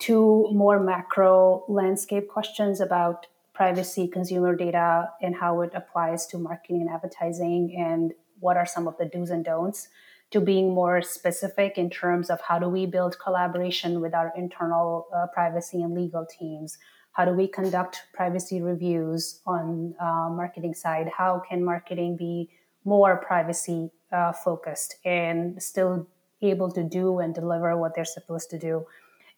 [0.00, 6.82] to more macro landscape questions about privacy, consumer data, and how it applies to marketing
[6.82, 9.88] and advertising, and what are some of the do's and don'ts,
[10.32, 15.06] to being more specific in terms of how do we build collaboration with our internal
[15.14, 16.76] uh, privacy and legal teams
[17.16, 21.08] how do we conduct privacy reviews on uh, marketing side?
[21.16, 22.50] How can marketing be
[22.84, 26.06] more privacy uh, focused and still
[26.42, 28.84] able to do and deliver what they're supposed to do?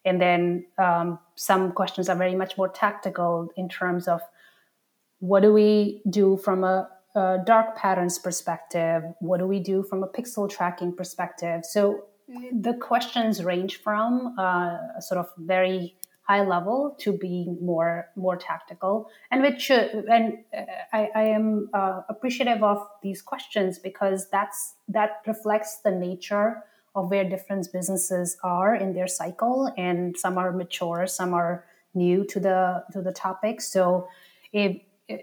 [0.04, 4.22] And then um, some questions are very much more tactical in terms of
[5.20, 9.04] what do we do from a, a dark patterns perspective?
[9.20, 11.64] What do we do from a pixel tracking perspective?
[11.64, 15.94] So the questions range from uh, sort of very
[16.28, 19.10] high level to being more more tactical.
[19.30, 20.62] And which uh, and uh,
[20.92, 26.64] I, I, am uh, appreciative of these questions because that's that reflects the nature
[26.94, 29.72] of where different businesses are in their cycle.
[29.78, 31.64] And some are mature some are
[31.94, 33.62] new to the to the topic.
[33.62, 34.08] So
[34.52, 34.76] if,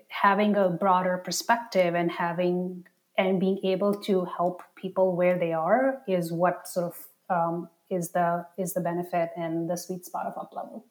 [0.08, 2.86] having a broader perspective and having
[3.18, 6.97] and being able to help people where they are is what sort of
[7.30, 10.82] um, is the is the benefit and the sweet spot of Uplevel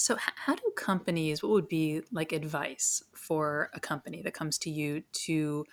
[0.00, 4.70] so, how do companies, what would be like advice for a company that comes to
[4.70, 5.66] you to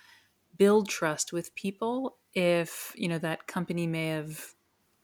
[0.58, 4.54] build trust with people if, you know, that company may have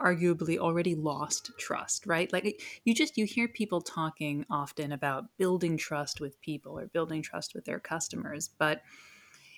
[0.01, 2.33] arguably already lost trust, right?
[2.33, 7.21] Like you just you hear people talking often about building trust with people or building
[7.21, 8.81] trust with their customers, but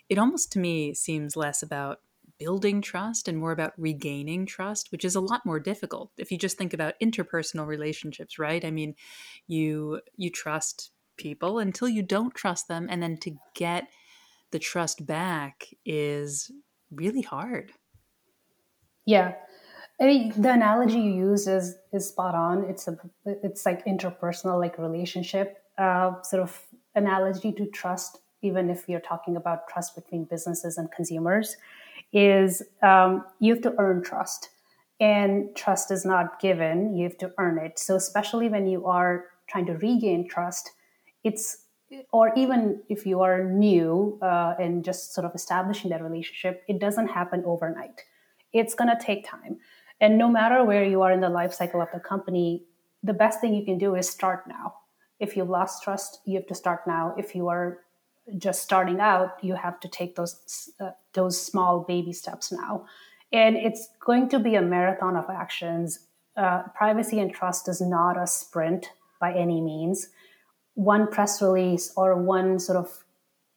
[0.09, 2.01] it almost to me seems less about
[2.37, 6.11] building trust and more about regaining trust, which is a lot more difficult.
[6.17, 8.63] If you just think about interpersonal relationships, right?
[8.63, 8.95] I mean,
[9.47, 13.87] you you trust people until you don't trust them and then to get
[14.51, 16.51] the trust back is
[16.91, 17.71] really hard.
[19.05, 19.33] Yeah.
[19.99, 22.65] I mean, the analogy you use is is spot on.
[22.65, 26.61] It's a it's like interpersonal like relationship uh, sort of
[26.95, 31.55] analogy to trust, even if you're talking about trust between businesses and consumers,
[32.13, 34.49] is um, you have to earn trust,
[34.99, 36.95] and trust is not given.
[36.95, 37.79] You have to earn it.
[37.79, 40.71] So especially when you are trying to regain trust,
[41.23, 41.65] it's
[42.11, 46.79] or even if you are new uh, and just sort of establishing that relationship, it
[46.79, 48.01] doesn't happen overnight.
[48.53, 49.57] It's going to take time.
[50.01, 52.65] And no matter where you are in the life cycle of the company,
[53.03, 54.73] the best thing you can do is start now.
[55.19, 57.13] If you've lost trust, you have to start now.
[57.17, 57.79] If you are
[58.37, 62.85] just starting out, you have to take those uh, those small baby steps now.
[63.31, 65.99] And it's going to be a marathon of actions.
[66.37, 70.09] Uh, privacy and trust is not a sprint by any means
[70.75, 73.03] one press release or one sort of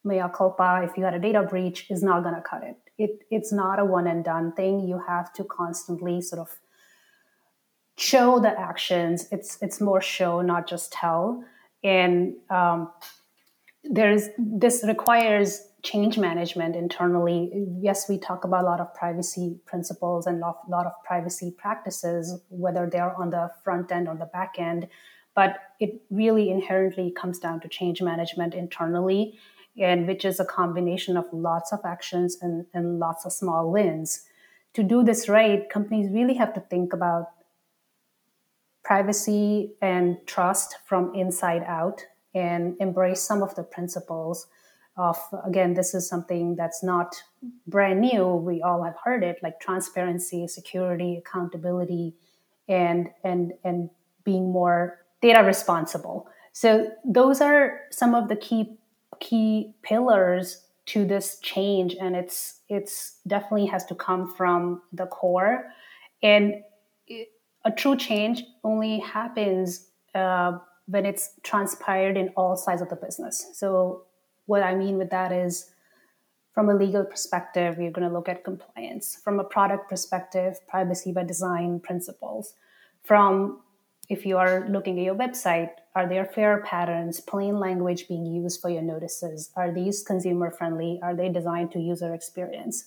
[0.04, 2.76] mea culpa, if you had a data breach, is not going to cut it.
[2.96, 3.22] it.
[3.30, 4.80] It's not a one and done thing.
[4.80, 6.56] You have to constantly sort of
[7.96, 9.28] show the actions.
[9.30, 11.44] It's it's more show, not just tell.
[11.84, 12.90] And um,
[13.84, 17.66] there's this requires change management internally.
[17.80, 22.40] Yes, we talk about a lot of privacy principles and a lot, of privacy practices,
[22.48, 24.88] whether they're on the front end or the back end
[25.38, 29.38] but it really inherently comes down to change management internally
[29.80, 34.24] and which is a combination of lots of actions and, and lots of small wins
[34.74, 37.26] to do this right companies really have to think about
[38.82, 42.04] privacy and trust from inside out
[42.34, 44.46] and embrace some of the principles
[44.96, 45.16] of
[45.46, 47.22] again this is something that's not
[47.68, 52.14] brand new we all have heard it like transparency security accountability
[52.68, 53.90] and and and
[54.24, 56.28] being more data responsible.
[56.52, 58.76] So those are some of the key
[59.20, 65.64] key pillars to this change, and it's it's definitely has to come from the core.
[66.22, 66.54] And
[67.06, 67.28] it,
[67.64, 70.58] a true change only happens uh,
[70.88, 73.46] when it's transpired in all sides of the business.
[73.54, 74.04] So
[74.46, 75.70] what I mean with that is
[76.54, 79.20] from a legal perspective, you're going to look at compliance.
[79.22, 82.54] From a product perspective, privacy by design principles.
[83.04, 83.60] From
[84.08, 88.60] if you are looking at your website, are there FAIR patterns, plain language being used
[88.60, 89.50] for your notices?
[89.54, 90.98] Are these consumer friendly?
[91.02, 92.84] Are they designed to user experience?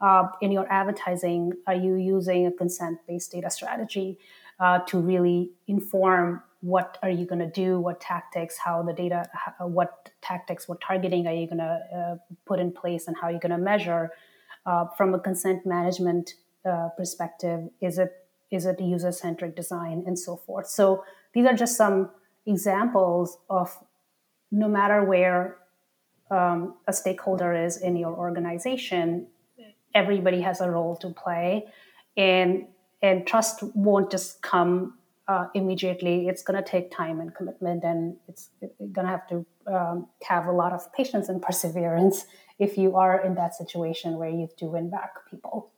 [0.00, 4.18] Uh, in your advertising, are you using a consent based data strategy
[4.58, 9.28] uh, to really inform what are you going to do, what tactics, how the data,
[9.32, 13.26] how, what tactics, what targeting are you going to uh, put in place, and how
[13.26, 14.10] are you're going to measure?
[14.64, 16.34] Uh, from a consent management
[16.64, 18.12] uh, perspective, is it
[18.50, 20.68] is it user centric design and so forth?
[20.68, 21.04] So
[21.34, 22.10] these are just some
[22.46, 23.76] examples of
[24.50, 25.56] no matter where
[26.30, 29.26] um, a stakeholder is in your organization
[29.94, 31.66] everybody has a role to play.
[32.16, 32.66] And
[33.02, 34.94] and trust won't just come
[35.32, 36.28] uh, immediately.
[36.28, 40.46] It's going to take time and commitment and it's, going to have to um, have
[40.46, 42.26] a lot of patience and perseverance
[42.58, 45.70] if you are in that situation where you to win back people.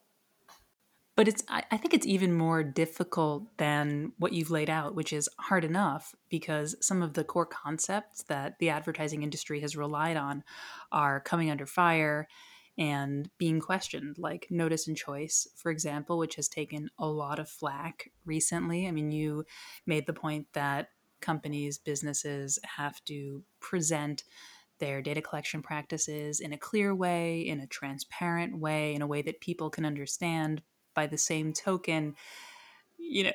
[1.16, 5.28] But it's I think it's even more difficult than what you've laid out, which is
[5.38, 10.42] hard enough because some of the core concepts that the advertising industry has relied on
[10.90, 12.26] are coming under fire
[12.76, 17.48] and being questioned, like notice and choice, for example, which has taken a lot of
[17.48, 18.88] flack recently.
[18.88, 19.44] I mean, you
[19.86, 20.88] made the point that
[21.20, 24.24] companies, businesses have to present
[24.80, 29.22] their data collection practices in a clear way, in a transparent way, in a way
[29.22, 30.62] that people can understand
[30.94, 32.14] by the same token,
[32.98, 33.32] you know,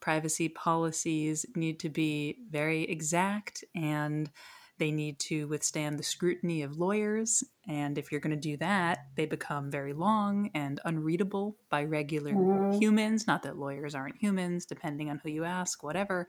[0.00, 4.30] privacy policies need to be very exact and
[4.78, 7.44] they need to withstand the scrutiny of lawyers.
[7.68, 12.32] And if you're going to do that, they become very long and unreadable by regular
[12.32, 12.78] mm-hmm.
[12.78, 13.26] humans.
[13.26, 16.28] Not that lawyers aren't humans, depending on who you ask, whatever.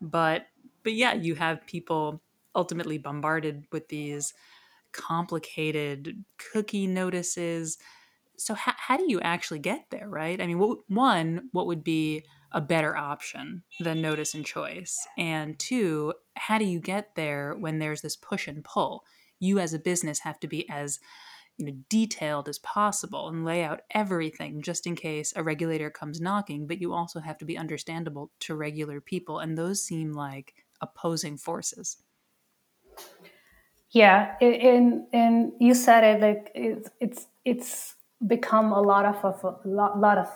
[0.00, 0.46] But
[0.82, 2.22] but yeah, you have people
[2.54, 4.34] ultimately bombarded with these
[4.92, 7.78] complicated cookie notices
[8.36, 11.84] so how, how do you actually get there right i mean what, one what would
[11.84, 15.06] be a better option than notice and choice.
[15.16, 19.04] And two how do you get there when there's this push and pull?
[19.38, 20.98] You as a business have to be as
[21.56, 26.18] you know detailed as possible and lay out everything just in case a regulator comes
[26.18, 30.54] knocking but you also have to be understandable to regular people and those seem like
[30.80, 31.98] opposing forces.
[33.90, 37.96] Yeah and and you said it like it's it's it's
[38.26, 40.28] become a lot of, a lot, lot of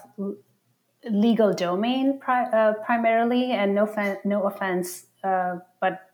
[1.10, 3.86] legal domain pri- uh, primarily, and no
[4.24, 6.10] no offense, uh, but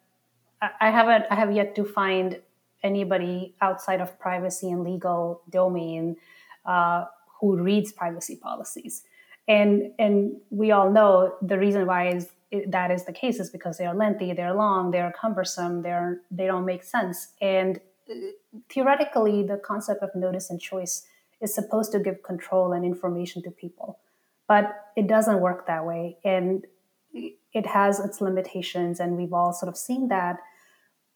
[0.60, 2.40] I haven't I have yet to find
[2.82, 6.16] anybody outside of privacy and legal domain
[6.64, 7.04] uh,
[7.40, 9.02] who reads privacy policies.
[9.48, 12.28] And and we all know the reason why is
[12.66, 16.46] that is the case is because they are lengthy, they're long, they're cumbersome, they're they
[16.46, 17.28] don't make sense.
[17.40, 17.80] And
[18.10, 18.14] uh,
[18.68, 21.06] theoretically, the concept of notice and choice
[21.40, 23.98] is supposed to give control and information to people,
[24.50, 24.64] but
[24.96, 26.66] it doesn't work that way, and
[27.52, 30.38] it has its limitations, and we've all sort of seen that.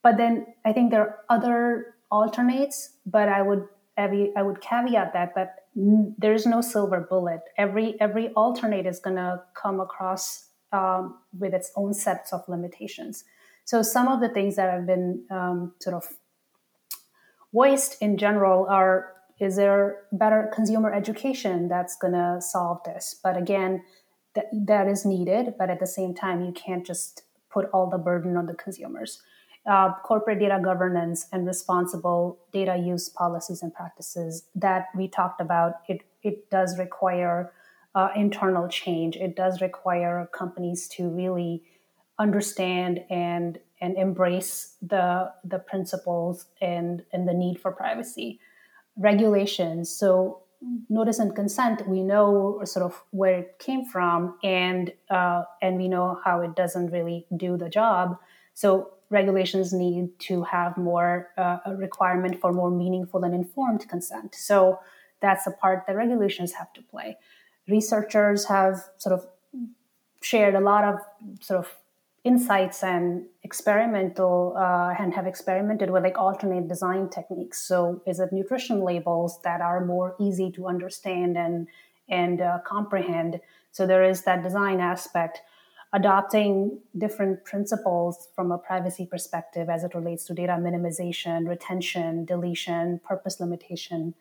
[0.01, 3.67] But then I think there are other alternates, but I would
[3.97, 5.65] I would caveat that that
[6.17, 7.41] there's no silver bullet.
[7.57, 13.25] Every every alternate is going to come across um, with its own sets of limitations.
[13.65, 16.07] So some of the things that have been um, sort of
[17.53, 23.19] voiced in general are: is there better consumer education that's going to solve this?
[23.23, 23.83] But again,
[24.33, 25.55] that that is needed.
[25.57, 29.21] But at the same time, you can't just put all the burden on the consumers
[29.65, 35.75] uh, corporate data governance and responsible data use policies and practices that we talked about,
[35.87, 37.51] it, it does require
[37.95, 39.15] uh, internal change.
[39.15, 41.63] It does require companies to really
[42.19, 48.39] understand and and embrace the the principles and and the need for privacy
[48.97, 49.89] regulations.
[49.89, 50.41] So
[50.89, 55.87] notice and consent, we know sort of where it came from, and uh, and we
[55.87, 58.17] know how it doesn't really do the job.
[58.53, 64.33] So regulations need to have more uh, a requirement for more meaningful and informed consent.
[64.33, 64.79] So
[65.21, 67.17] that's the part that regulations have to play.
[67.67, 69.27] Researchers have sort of
[70.21, 70.99] shared a lot of
[71.41, 71.71] sort of
[72.25, 77.59] insights and experimental uh, and have experimented with like alternate design techniques.
[77.59, 81.67] So is it nutrition labels that are more easy to understand and
[82.09, 83.39] and uh, comprehend?
[83.71, 85.41] So there is that design aspect
[85.93, 92.99] adopting different principles from a privacy perspective as it relates to data minimization, retention, deletion,
[93.05, 94.13] purpose limitation,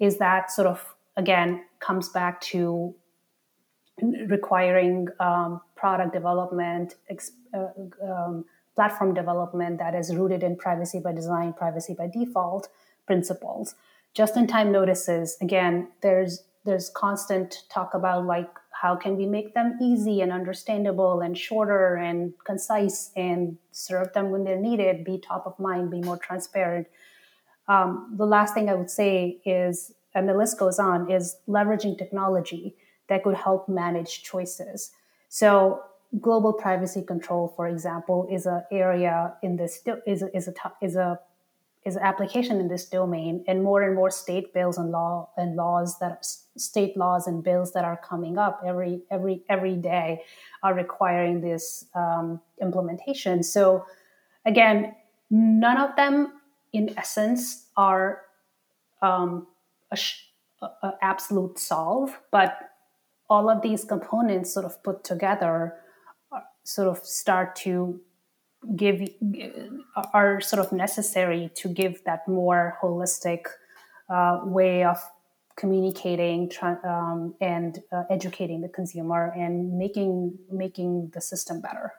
[0.00, 2.92] is that sort of, again, comes back to
[4.28, 6.96] requiring um, product development,
[7.54, 7.66] uh,
[8.02, 8.44] um,
[8.74, 12.68] platform development that is rooted in privacy by design, privacy by default
[13.06, 13.74] principles.
[14.14, 18.48] Just in time notices, again, there's there's constant talk about like
[18.82, 24.30] how can we make them easy and understandable and shorter and concise and serve them
[24.30, 26.86] when they're needed be top of mind be more transparent
[27.68, 31.96] um, the last thing i would say is and the list goes on is leveraging
[31.96, 32.76] technology
[33.10, 34.92] that could help manage choices.
[35.28, 35.82] So
[36.20, 40.96] global privacy control for example is an area in this is a, is a is
[40.96, 41.20] a
[41.84, 45.98] is application in this domain and more and more state bills and law and laws
[45.98, 50.20] that state laws and bills that are coming up every every every day
[50.62, 53.42] are requiring this um, implementation.
[53.42, 53.84] So
[54.44, 54.94] again
[55.30, 56.32] none of them
[56.72, 58.22] in essence are
[59.00, 59.46] um,
[59.92, 59.98] a,
[60.82, 62.69] a absolute solve but
[63.30, 65.76] all of these components sort of put together
[66.32, 68.00] uh, sort of start to
[68.76, 69.08] give
[70.12, 73.46] are sort of necessary to give that more holistic
[74.10, 74.98] uh, way of
[75.56, 76.50] communicating
[76.84, 81.92] um, and uh, educating the consumer and making making the system better.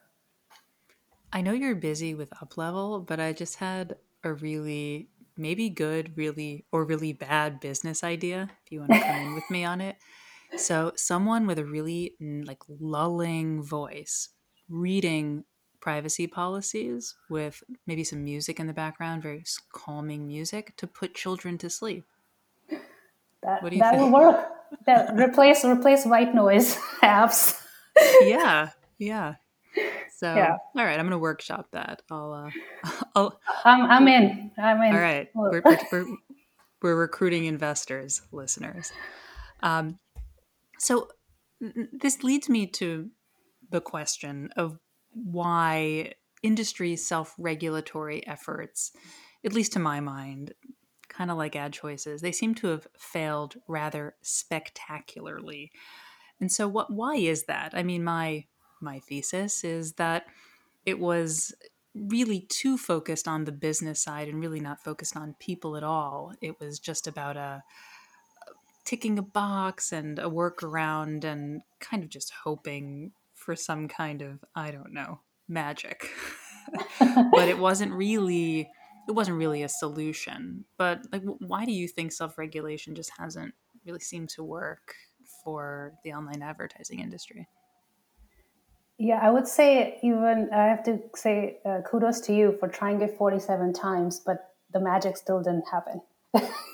[1.34, 6.65] I know you're busy with Uplevel, but I just had a really maybe good, really
[6.71, 8.49] or really bad business idea.
[8.65, 9.95] If you want to come in with me on it,
[10.57, 14.29] so someone with a really like lulling voice
[14.69, 15.43] reading
[15.81, 19.43] privacy policies with maybe some music in the background, very
[19.73, 22.05] calming music to put children to sleep.
[23.43, 24.03] That, what do you that think?
[24.03, 24.47] will work.
[24.85, 27.59] That, replace replace white noise apps.
[28.21, 29.35] yeah, yeah.
[30.15, 30.57] So, yeah.
[30.77, 32.03] all right, I'm going to workshop that.
[32.11, 34.51] I'll, uh, I'll, I'm, I'm in.
[34.57, 34.95] I'm in.
[34.95, 36.05] All right, we're, we're, we're,
[36.81, 38.91] we're recruiting investors, listeners.
[39.63, 39.97] Um,
[40.82, 41.09] so,
[41.59, 43.11] this leads me to
[43.69, 44.79] the question of
[45.11, 48.91] why industry self regulatory efforts,
[49.45, 50.53] at least to my mind,
[51.07, 55.71] kind of like AdChoices, they seem to have failed rather spectacularly.
[56.39, 57.73] And so what why is that?
[57.75, 58.45] I mean my
[58.82, 60.25] my thesis is that
[60.84, 61.53] it was
[61.93, 66.34] really too focused on the business side and really not focused on people at all.
[66.41, 67.61] It was just about a
[68.86, 74.43] ticking a box and a workaround and kind of just hoping for some kind of
[74.55, 76.09] I don't know magic,
[76.99, 78.69] but it wasn't really
[79.07, 80.65] it wasn't really a solution.
[80.77, 83.53] But like, why do you think self regulation just hasn't
[83.86, 84.93] really seemed to work
[85.43, 87.47] for the online advertising industry.
[88.97, 93.01] Yeah, I would say even I have to say uh, kudos to you for trying
[93.01, 96.01] it 47 times, but the magic still didn't happen.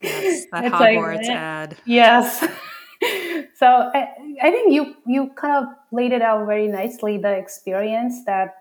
[0.00, 1.76] yes, that it's Hogwarts like, ad.
[1.84, 2.40] Yes.
[3.54, 4.08] so I,
[4.42, 8.54] I think you you kind of laid it out very nicely the experience that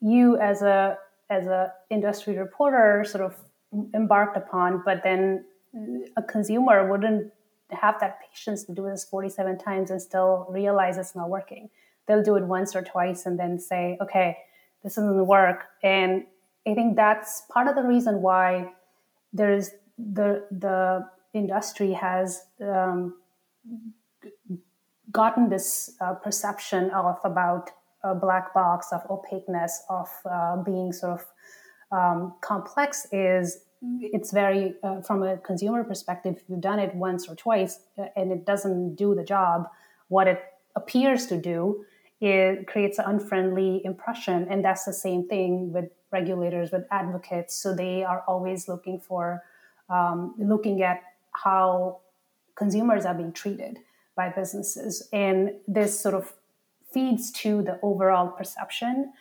[0.00, 0.98] you as a
[1.30, 3.36] as a industry reporter sort of
[3.94, 5.44] embarked upon, but then
[6.16, 7.32] a consumer wouldn't
[7.70, 11.70] have that patience to do this 47 times and still realize it's not working.
[12.06, 14.38] They'll do it once or twice and then say, okay,
[14.82, 15.66] this doesn't work.
[15.82, 16.24] And
[16.66, 18.72] I think that's part of the reason why
[19.32, 23.14] there's the the industry has um,
[25.10, 27.70] gotten this uh, perception of about
[28.02, 31.26] a black box of opaqueness of uh, being sort of
[31.90, 33.64] um, complex is
[34.00, 38.06] it's very uh, from a consumer perspective if you've done it once or twice uh,
[38.16, 39.68] and it doesn't do the job.
[40.08, 40.42] What it
[40.74, 41.84] appears to do
[42.20, 47.54] it creates an unfriendly impression and that's the same thing with regulators with advocates.
[47.54, 49.42] So they are always looking for
[49.88, 52.00] um, looking at how
[52.54, 53.78] consumers are being treated
[54.16, 56.32] by businesses and this sort of
[56.92, 59.12] feeds to the overall perception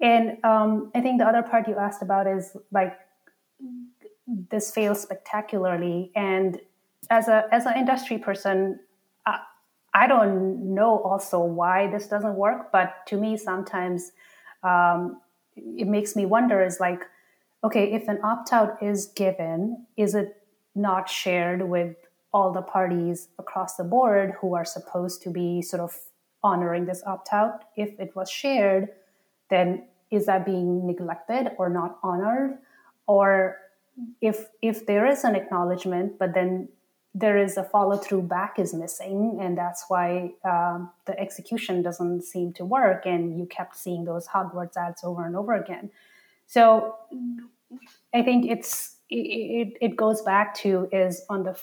[0.00, 2.98] and um, i think the other part you asked about is like
[4.48, 6.10] this fails spectacularly.
[6.14, 6.60] And
[7.08, 8.80] as a as an industry person,
[9.92, 12.70] I, don't know also why this doesn't work.
[12.70, 14.12] But to me, sometimes
[14.62, 15.20] um,
[15.56, 17.02] it makes me wonder: is like,
[17.62, 20.42] okay, if an opt out is given, is it
[20.74, 21.96] not shared with
[22.32, 25.94] all the parties across the board who are supposed to be sort of
[26.42, 27.64] honoring this opt out?
[27.76, 28.88] If it was shared,
[29.50, 32.58] then is that being neglected or not honored?
[33.06, 33.56] Or
[34.20, 36.68] if if there is an acknowledgement, but then
[37.14, 42.22] there is a follow through back is missing, and that's why um, the execution doesn't
[42.22, 45.90] seem to work, and you kept seeing those Hogwarts ads over and over again.
[46.50, 46.96] So
[48.14, 51.56] I think it's it, it goes back to is on the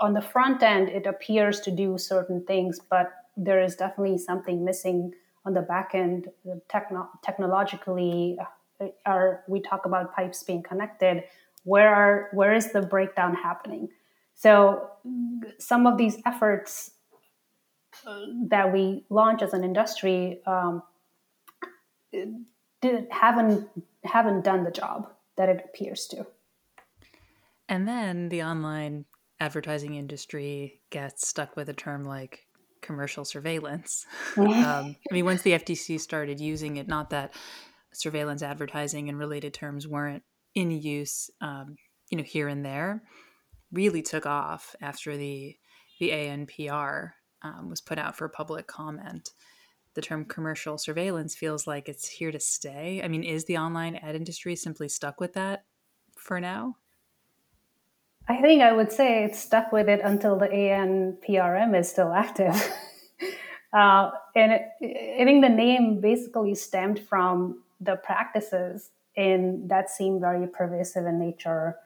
[0.00, 4.64] on the front end it appears to do certain things, but there is definitely something
[4.64, 5.12] missing
[5.44, 6.28] on the back end
[6.68, 8.38] techno- technologically.
[9.06, 11.24] Are we talk about pipes being connected?
[11.64, 13.88] where are where is the breakdown happening
[14.34, 14.90] so
[15.58, 16.92] some of these efforts
[18.06, 20.82] uh, that we launch as an industry um,
[23.10, 23.68] haven't
[24.04, 26.26] haven't done the job that it appears to
[27.68, 29.04] and then the online
[29.40, 32.46] advertising industry gets stuck with a term like
[32.80, 37.32] commercial surveillance um, i mean once the ftc started using it not that
[37.92, 40.22] surveillance advertising and related terms weren't
[40.54, 41.76] in use, um,
[42.10, 43.02] you know, here and there,
[43.70, 45.56] really took off after the
[46.00, 47.10] the ANPR
[47.42, 49.30] um, was put out for public comment.
[49.94, 53.02] The term commercial surveillance feels like it's here to stay.
[53.04, 55.64] I mean, is the online ad industry simply stuck with that
[56.16, 56.76] for now?
[58.28, 62.54] I think I would say it's stuck with it until the ANPRM is still active.
[63.72, 64.62] uh, and it,
[65.20, 71.18] I think the name basically stemmed from the practices and that seem very pervasive in
[71.18, 71.76] nature.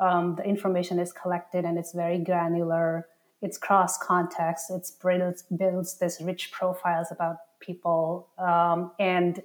[0.00, 3.06] Um, the information is collected and it's very granular.
[3.40, 4.70] It's cross context.
[4.70, 7.36] It builds builds this rich profiles about
[7.66, 9.42] people, um, and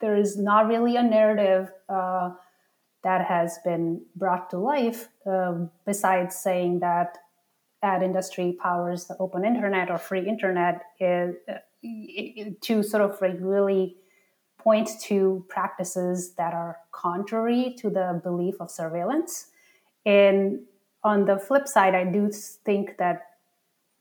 [0.00, 2.30] there is not really a narrative uh,
[3.02, 5.54] that has been brought to life uh,
[5.86, 7.18] besides saying that
[7.82, 11.54] ad industry powers the open internet or free internet is, uh,
[12.60, 13.96] to sort of like really
[14.58, 19.46] point to practices that are contrary to the belief of surveillance.
[20.04, 20.60] And
[21.02, 23.22] on the flip side, I do think that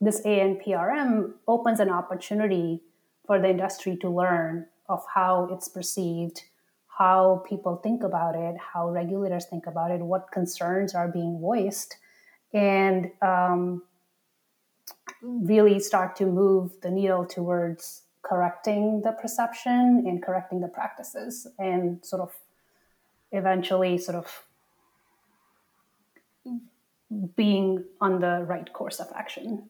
[0.01, 2.81] this ANPRM opens an opportunity
[3.25, 6.43] for the industry to learn of how it's perceived,
[6.97, 11.97] how people think about it, how regulators think about it, what concerns are being voiced,
[12.53, 13.83] and um,
[15.21, 22.03] really start to move the needle towards correcting the perception and correcting the practices and
[22.05, 22.31] sort of
[23.31, 24.43] eventually sort of
[27.35, 29.69] being on the right course of action.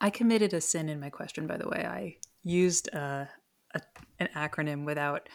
[0.00, 1.84] I committed a sin in my question, by the way.
[1.84, 3.28] I used a,
[3.74, 3.80] a
[4.20, 5.28] an acronym without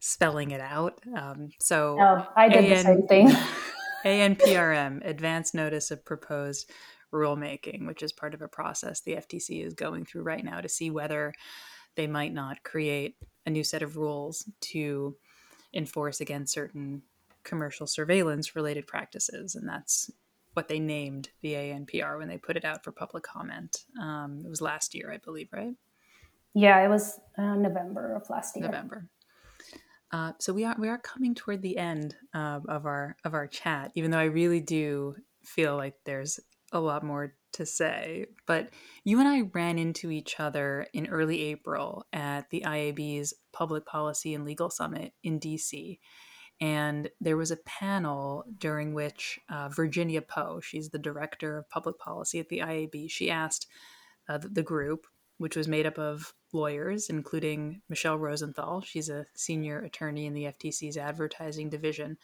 [0.00, 1.00] spelling it out.
[1.16, 3.30] Um, so oh, I did AN, the same thing.
[4.04, 6.70] ANPRM, Advance Notice of Proposed
[7.12, 10.68] Rulemaking, which is part of a process the FTC is going through right now to
[10.68, 11.34] see whether
[11.96, 13.16] they might not create
[13.46, 15.16] a new set of rules to
[15.74, 17.02] enforce against certain
[17.42, 20.10] commercial surveillance related practices and that's
[20.54, 23.84] what they named the ANPR when they put it out for public comment.
[24.00, 25.74] Um, it was last year, I believe, right?
[26.54, 28.66] Yeah, it was uh, November of last year.
[28.66, 29.08] November.
[30.12, 33.46] Uh, so we are we are coming toward the end uh, of our of our
[33.46, 36.40] chat, even though I really do feel like there's
[36.72, 38.26] a lot more to say.
[38.46, 38.70] But
[39.04, 44.34] you and I ran into each other in early April at the IAB's Public Policy
[44.34, 45.98] and Legal Summit in DC.
[46.60, 51.98] And there was a panel during which uh, Virginia Poe, she's the director of public
[51.98, 53.66] policy at the IAB, she asked
[54.28, 55.06] uh, the, group,
[55.38, 58.82] which was made up of lawyers, including Michelle Rosenthal.
[58.82, 62.18] She's a senior attorney in the FTC's advertising division.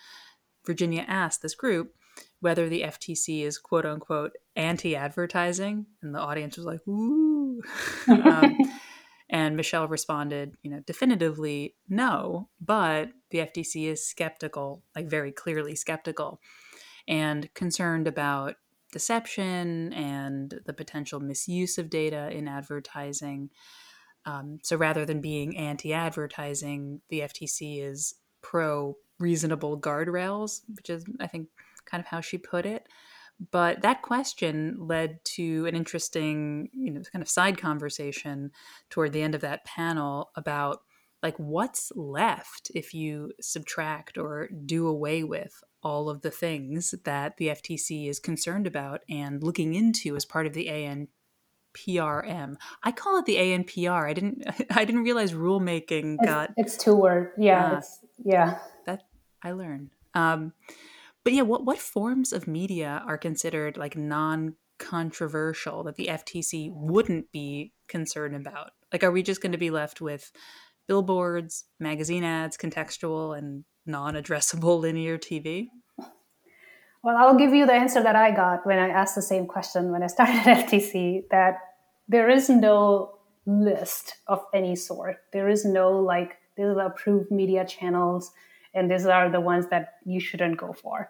[0.67, 1.95] Virginia asked this group
[2.41, 5.87] whether the FTC is quote unquote anti advertising.
[6.03, 7.63] And the audience was like, ooh.
[8.09, 8.57] um,
[9.29, 15.75] and Michelle responded, you know, definitively no, but the FTC is skeptical, like very clearly
[15.75, 16.41] skeptical,
[17.09, 18.57] and concerned about
[18.93, 23.51] deception and the potential misuse of data in advertising.
[24.25, 31.05] Um, so rather than being anti advertising, the FTC is pro reasonable guardrails, which is,
[31.21, 31.49] I think,
[31.85, 32.87] kind of how she put it.
[33.51, 38.51] But that question led to an interesting, you know, kind of side conversation
[38.89, 40.81] toward the end of that panel about
[41.23, 47.37] like what's left if you subtract or do away with all of the things that
[47.37, 52.57] the FTC is concerned about and looking into as part of the ANPRM.
[52.83, 54.09] I call it the ANPR.
[54.09, 57.33] I didn't I didn't realize rulemaking got it's, it's two word.
[57.37, 58.59] Yeah, it's yeah.
[58.87, 59.03] That
[59.43, 59.91] I learned.
[60.15, 60.53] Um,
[61.27, 66.71] but yeah, what what forms of media are considered like non controversial that the FTC
[66.73, 68.71] wouldn't be concerned about?
[68.93, 70.31] Like, are we just going to be left with
[70.87, 75.67] billboards, magazine ads, contextual and non addressable linear TV?
[77.03, 79.91] Well, I'll give you the answer that I got when I asked the same question
[79.91, 81.59] when I started at FTC that
[82.07, 85.17] there is no list of any sort.
[85.33, 88.31] There is no like, these are approved media channels
[88.77, 91.09] and these are the ones that you shouldn't go for.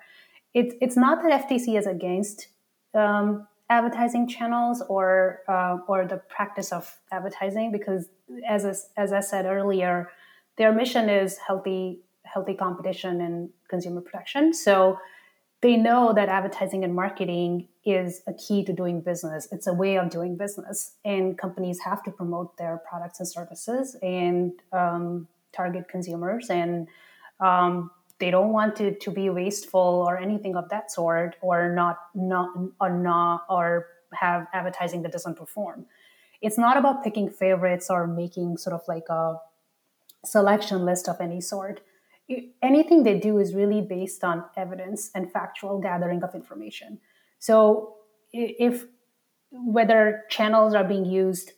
[0.55, 2.49] It's it's not that FTC is against
[2.95, 8.09] um, advertising channels or uh, or the practice of advertising because
[8.49, 10.09] as I, as I said earlier,
[10.57, 14.53] their mission is healthy healthy competition and consumer protection.
[14.53, 14.99] So
[15.63, 19.49] they know that advertising and marketing is a key to doing business.
[19.51, 23.97] It's a way of doing business, and companies have to promote their products and services
[24.03, 26.89] and um, target consumers and
[27.41, 31.99] um, they don't want it to be wasteful or anything of that sort, or not
[32.15, 32.49] not
[32.81, 35.87] or not or have advertising that doesn't perform.
[36.41, 39.37] It's not about picking favorites or making sort of like a
[40.25, 41.81] selection list of any sort.
[42.61, 46.99] anything they do is really based on evidence and factual gathering of information.
[47.39, 47.97] So
[48.33, 48.87] if
[49.51, 51.53] whether channels are being used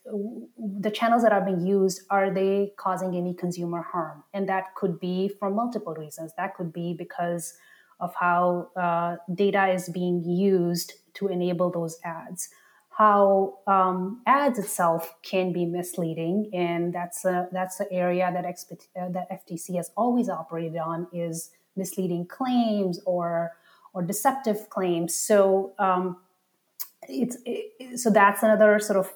[0.81, 4.23] the channels that are being used are they causing any consumer harm?
[4.35, 6.33] And that could be for multiple reasons.
[6.37, 7.55] That could be because
[8.01, 12.49] of how uh, data is being used to enable those ads.
[12.91, 18.89] How um, ads itself can be misleading and that's a that's the area that expe-
[19.01, 23.53] uh, that ftc has always operated on is misleading claims or
[23.95, 25.15] or deceptive claims.
[25.15, 26.19] So um,
[27.03, 29.13] it's it, so that's another sort of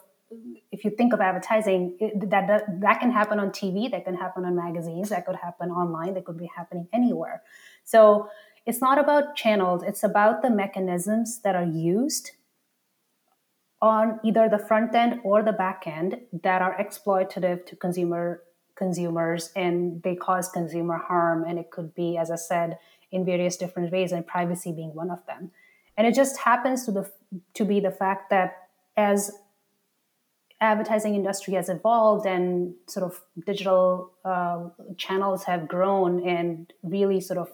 [0.71, 4.15] if you think of advertising it, that, that that can happen on tv that can
[4.15, 7.43] happen on magazines that could happen online that could be happening anywhere.
[7.85, 8.29] So
[8.65, 12.33] it's not about channels it's about the mechanisms that are used
[13.81, 18.43] on either the front end or the back end that are exploitative to consumer
[18.77, 22.79] consumers and they cause consumer harm and it could be as i said
[23.11, 25.51] in various different ways and privacy being one of them
[25.97, 27.11] and it just happens to the
[27.55, 29.33] to be the fact that as
[30.61, 37.39] advertising industry has evolved and sort of digital uh, channels have grown and really sort
[37.39, 37.49] of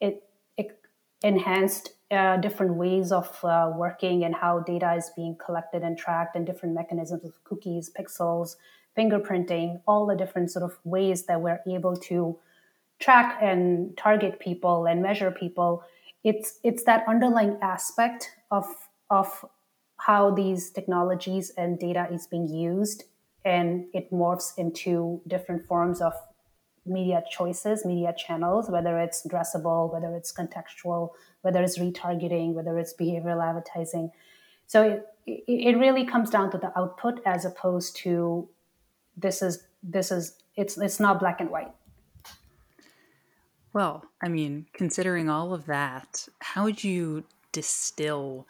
[0.00, 0.24] it,
[0.56, 0.80] it
[1.22, 6.34] enhanced uh, different ways of uh, working and how data is being collected and tracked
[6.34, 8.56] and different mechanisms of cookies pixels
[8.98, 12.36] fingerprinting all the different sort of ways that we're able to
[12.98, 15.84] track and target people and measure people
[16.24, 18.66] it's it's that underlying aspect of
[19.10, 19.44] of
[19.98, 23.04] how these technologies and data is being used
[23.44, 26.12] and it morphs into different forms of
[26.86, 31.10] media choices media channels whether it's addressable whether it's contextual
[31.42, 34.10] whether it's retargeting whether it's behavioral advertising.
[34.66, 38.48] So it, it really comes down to the output as opposed to
[39.16, 41.72] this is this is it's it's not black and white
[43.72, 48.46] well, I mean, considering all of that, how would you distill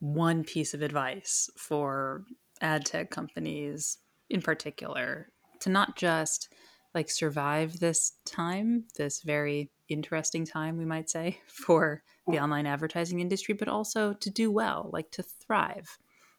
[0.00, 2.24] one piece of advice for
[2.60, 3.98] ad tech companies
[4.30, 5.28] in particular
[5.60, 6.52] to not just
[6.94, 13.20] like survive this time, this very interesting time, we might say, for the online advertising
[13.20, 15.98] industry, but also to do well, like to thrive.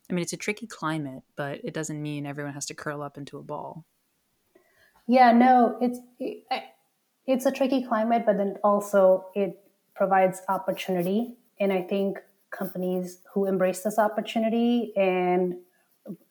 [0.09, 3.17] I mean, it's a tricky climate, but it doesn't mean everyone has to curl up
[3.17, 3.85] into a ball.
[5.07, 5.99] Yeah, no, it's
[7.29, 9.63] it's a tricky climate, but then also it
[9.95, 12.17] provides opportunity, and I think
[12.49, 15.55] companies who embrace this opportunity and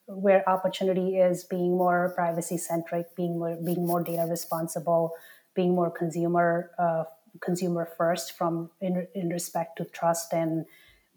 [0.07, 5.13] where opportunity is being more privacy centric, being more, being more data responsible,
[5.55, 7.05] being more consumer uh,
[7.41, 10.67] consumer first from in, in respect to trust and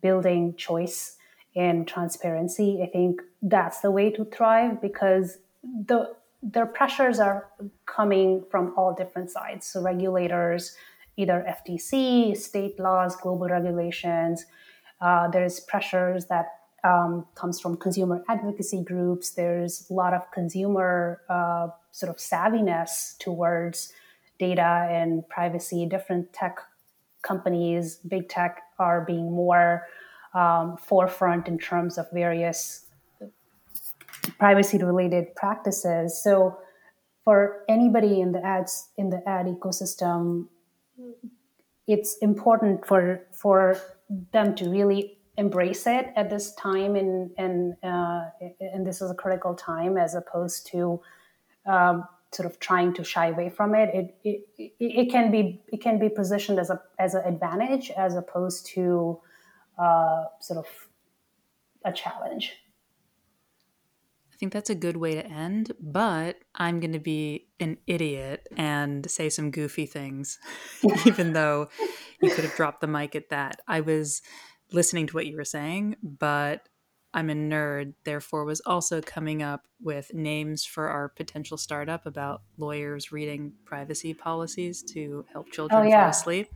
[0.01, 1.15] building choice
[1.55, 2.81] and transparency.
[2.83, 6.13] I think that's the way to thrive because the
[6.43, 7.49] their pressures are
[7.85, 9.67] coming from all different sides.
[9.67, 10.75] So regulators,
[11.17, 14.45] either FTC, state laws, global regulations.
[14.99, 16.47] Uh, there's pressures that
[16.83, 19.31] um, comes from consumer advocacy groups.
[19.31, 23.93] There's a lot of consumer uh, sort of savviness towards
[24.39, 25.85] data and privacy.
[25.85, 26.57] Different tech
[27.21, 29.87] companies, big tech, are being more
[30.33, 32.87] um, forefront in terms of various
[34.41, 36.19] privacy related practices.
[36.23, 36.57] So,
[37.23, 40.47] for anybody in the ads in the ad ecosystem,
[41.87, 43.77] it's important for for
[44.33, 48.21] them to really embrace it at this time and and uh,
[48.73, 50.99] and this is a critical time as opposed to
[51.67, 53.87] um, sort of trying to shy away from it.
[53.99, 58.15] It, it it can be it can be positioned as a as an advantage as
[58.15, 59.19] opposed to
[59.77, 60.67] uh, sort of
[61.85, 62.45] a challenge.
[64.41, 68.47] I think that's a good way to end, but I'm going to be an idiot
[68.57, 70.39] and say some goofy things,
[71.05, 71.69] even though
[72.19, 73.61] you could have dropped the mic at that.
[73.67, 74.23] I was
[74.71, 76.69] listening to what you were saying, but
[77.13, 82.41] I'm a nerd, therefore, was also coming up with names for our potential startup about
[82.57, 86.01] lawyers reading privacy policies to help children oh, yeah.
[86.01, 86.49] fall asleep.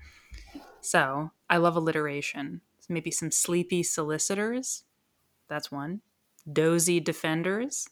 [0.82, 2.62] So I love alliteration.
[2.80, 4.86] So maybe some sleepy solicitors.
[5.48, 6.02] That's one.
[6.52, 7.88] Dozy defenders.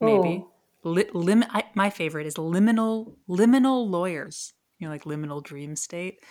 [0.00, 0.44] Maybe.
[0.84, 4.52] Li- lim- I, my favorite is liminal liminal lawyers.
[4.78, 6.22] You know, like liminal dream state.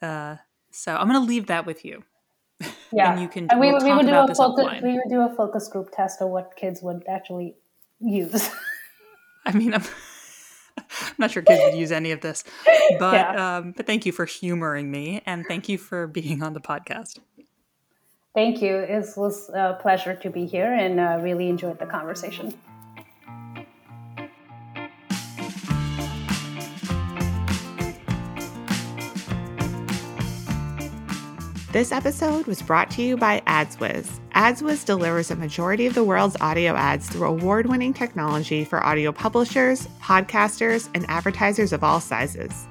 [0.00, 0.36] Uh,
[0.70, 2.04] so I'm going to leave that with you
[2.92, 5.20] yeah and you can and we, we'll we would do a focus we would do
[5.20, 7.54] a focus group test of what kids would actually
[8.00, 8.50] use
[9.46, 9.82] i mean i'm
[10.78, 12.44] I'm not sure kids would use any of this,
[12.98, 13.56] but yeah.
[13.56, 17.18] um, but thank you for humoring me, and thank you for being on the podcast.
[18.36, 18.76] Thank you.
[18.76, 22.52] It was a pleasure to be here, and uh, really enjoyed the conversation.
[31.72, 34.20] This episode was brought to you by AdsWiz.
[34.34, 39.12] AdsWiz delivers a majority of the world's audio ads through award winning technology for audio
[39.12, 42.68] publishers, podcasters, and advertisers of all sizes.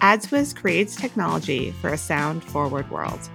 [0.00, 3.28] AdsWiz creates technology for a sound forward world.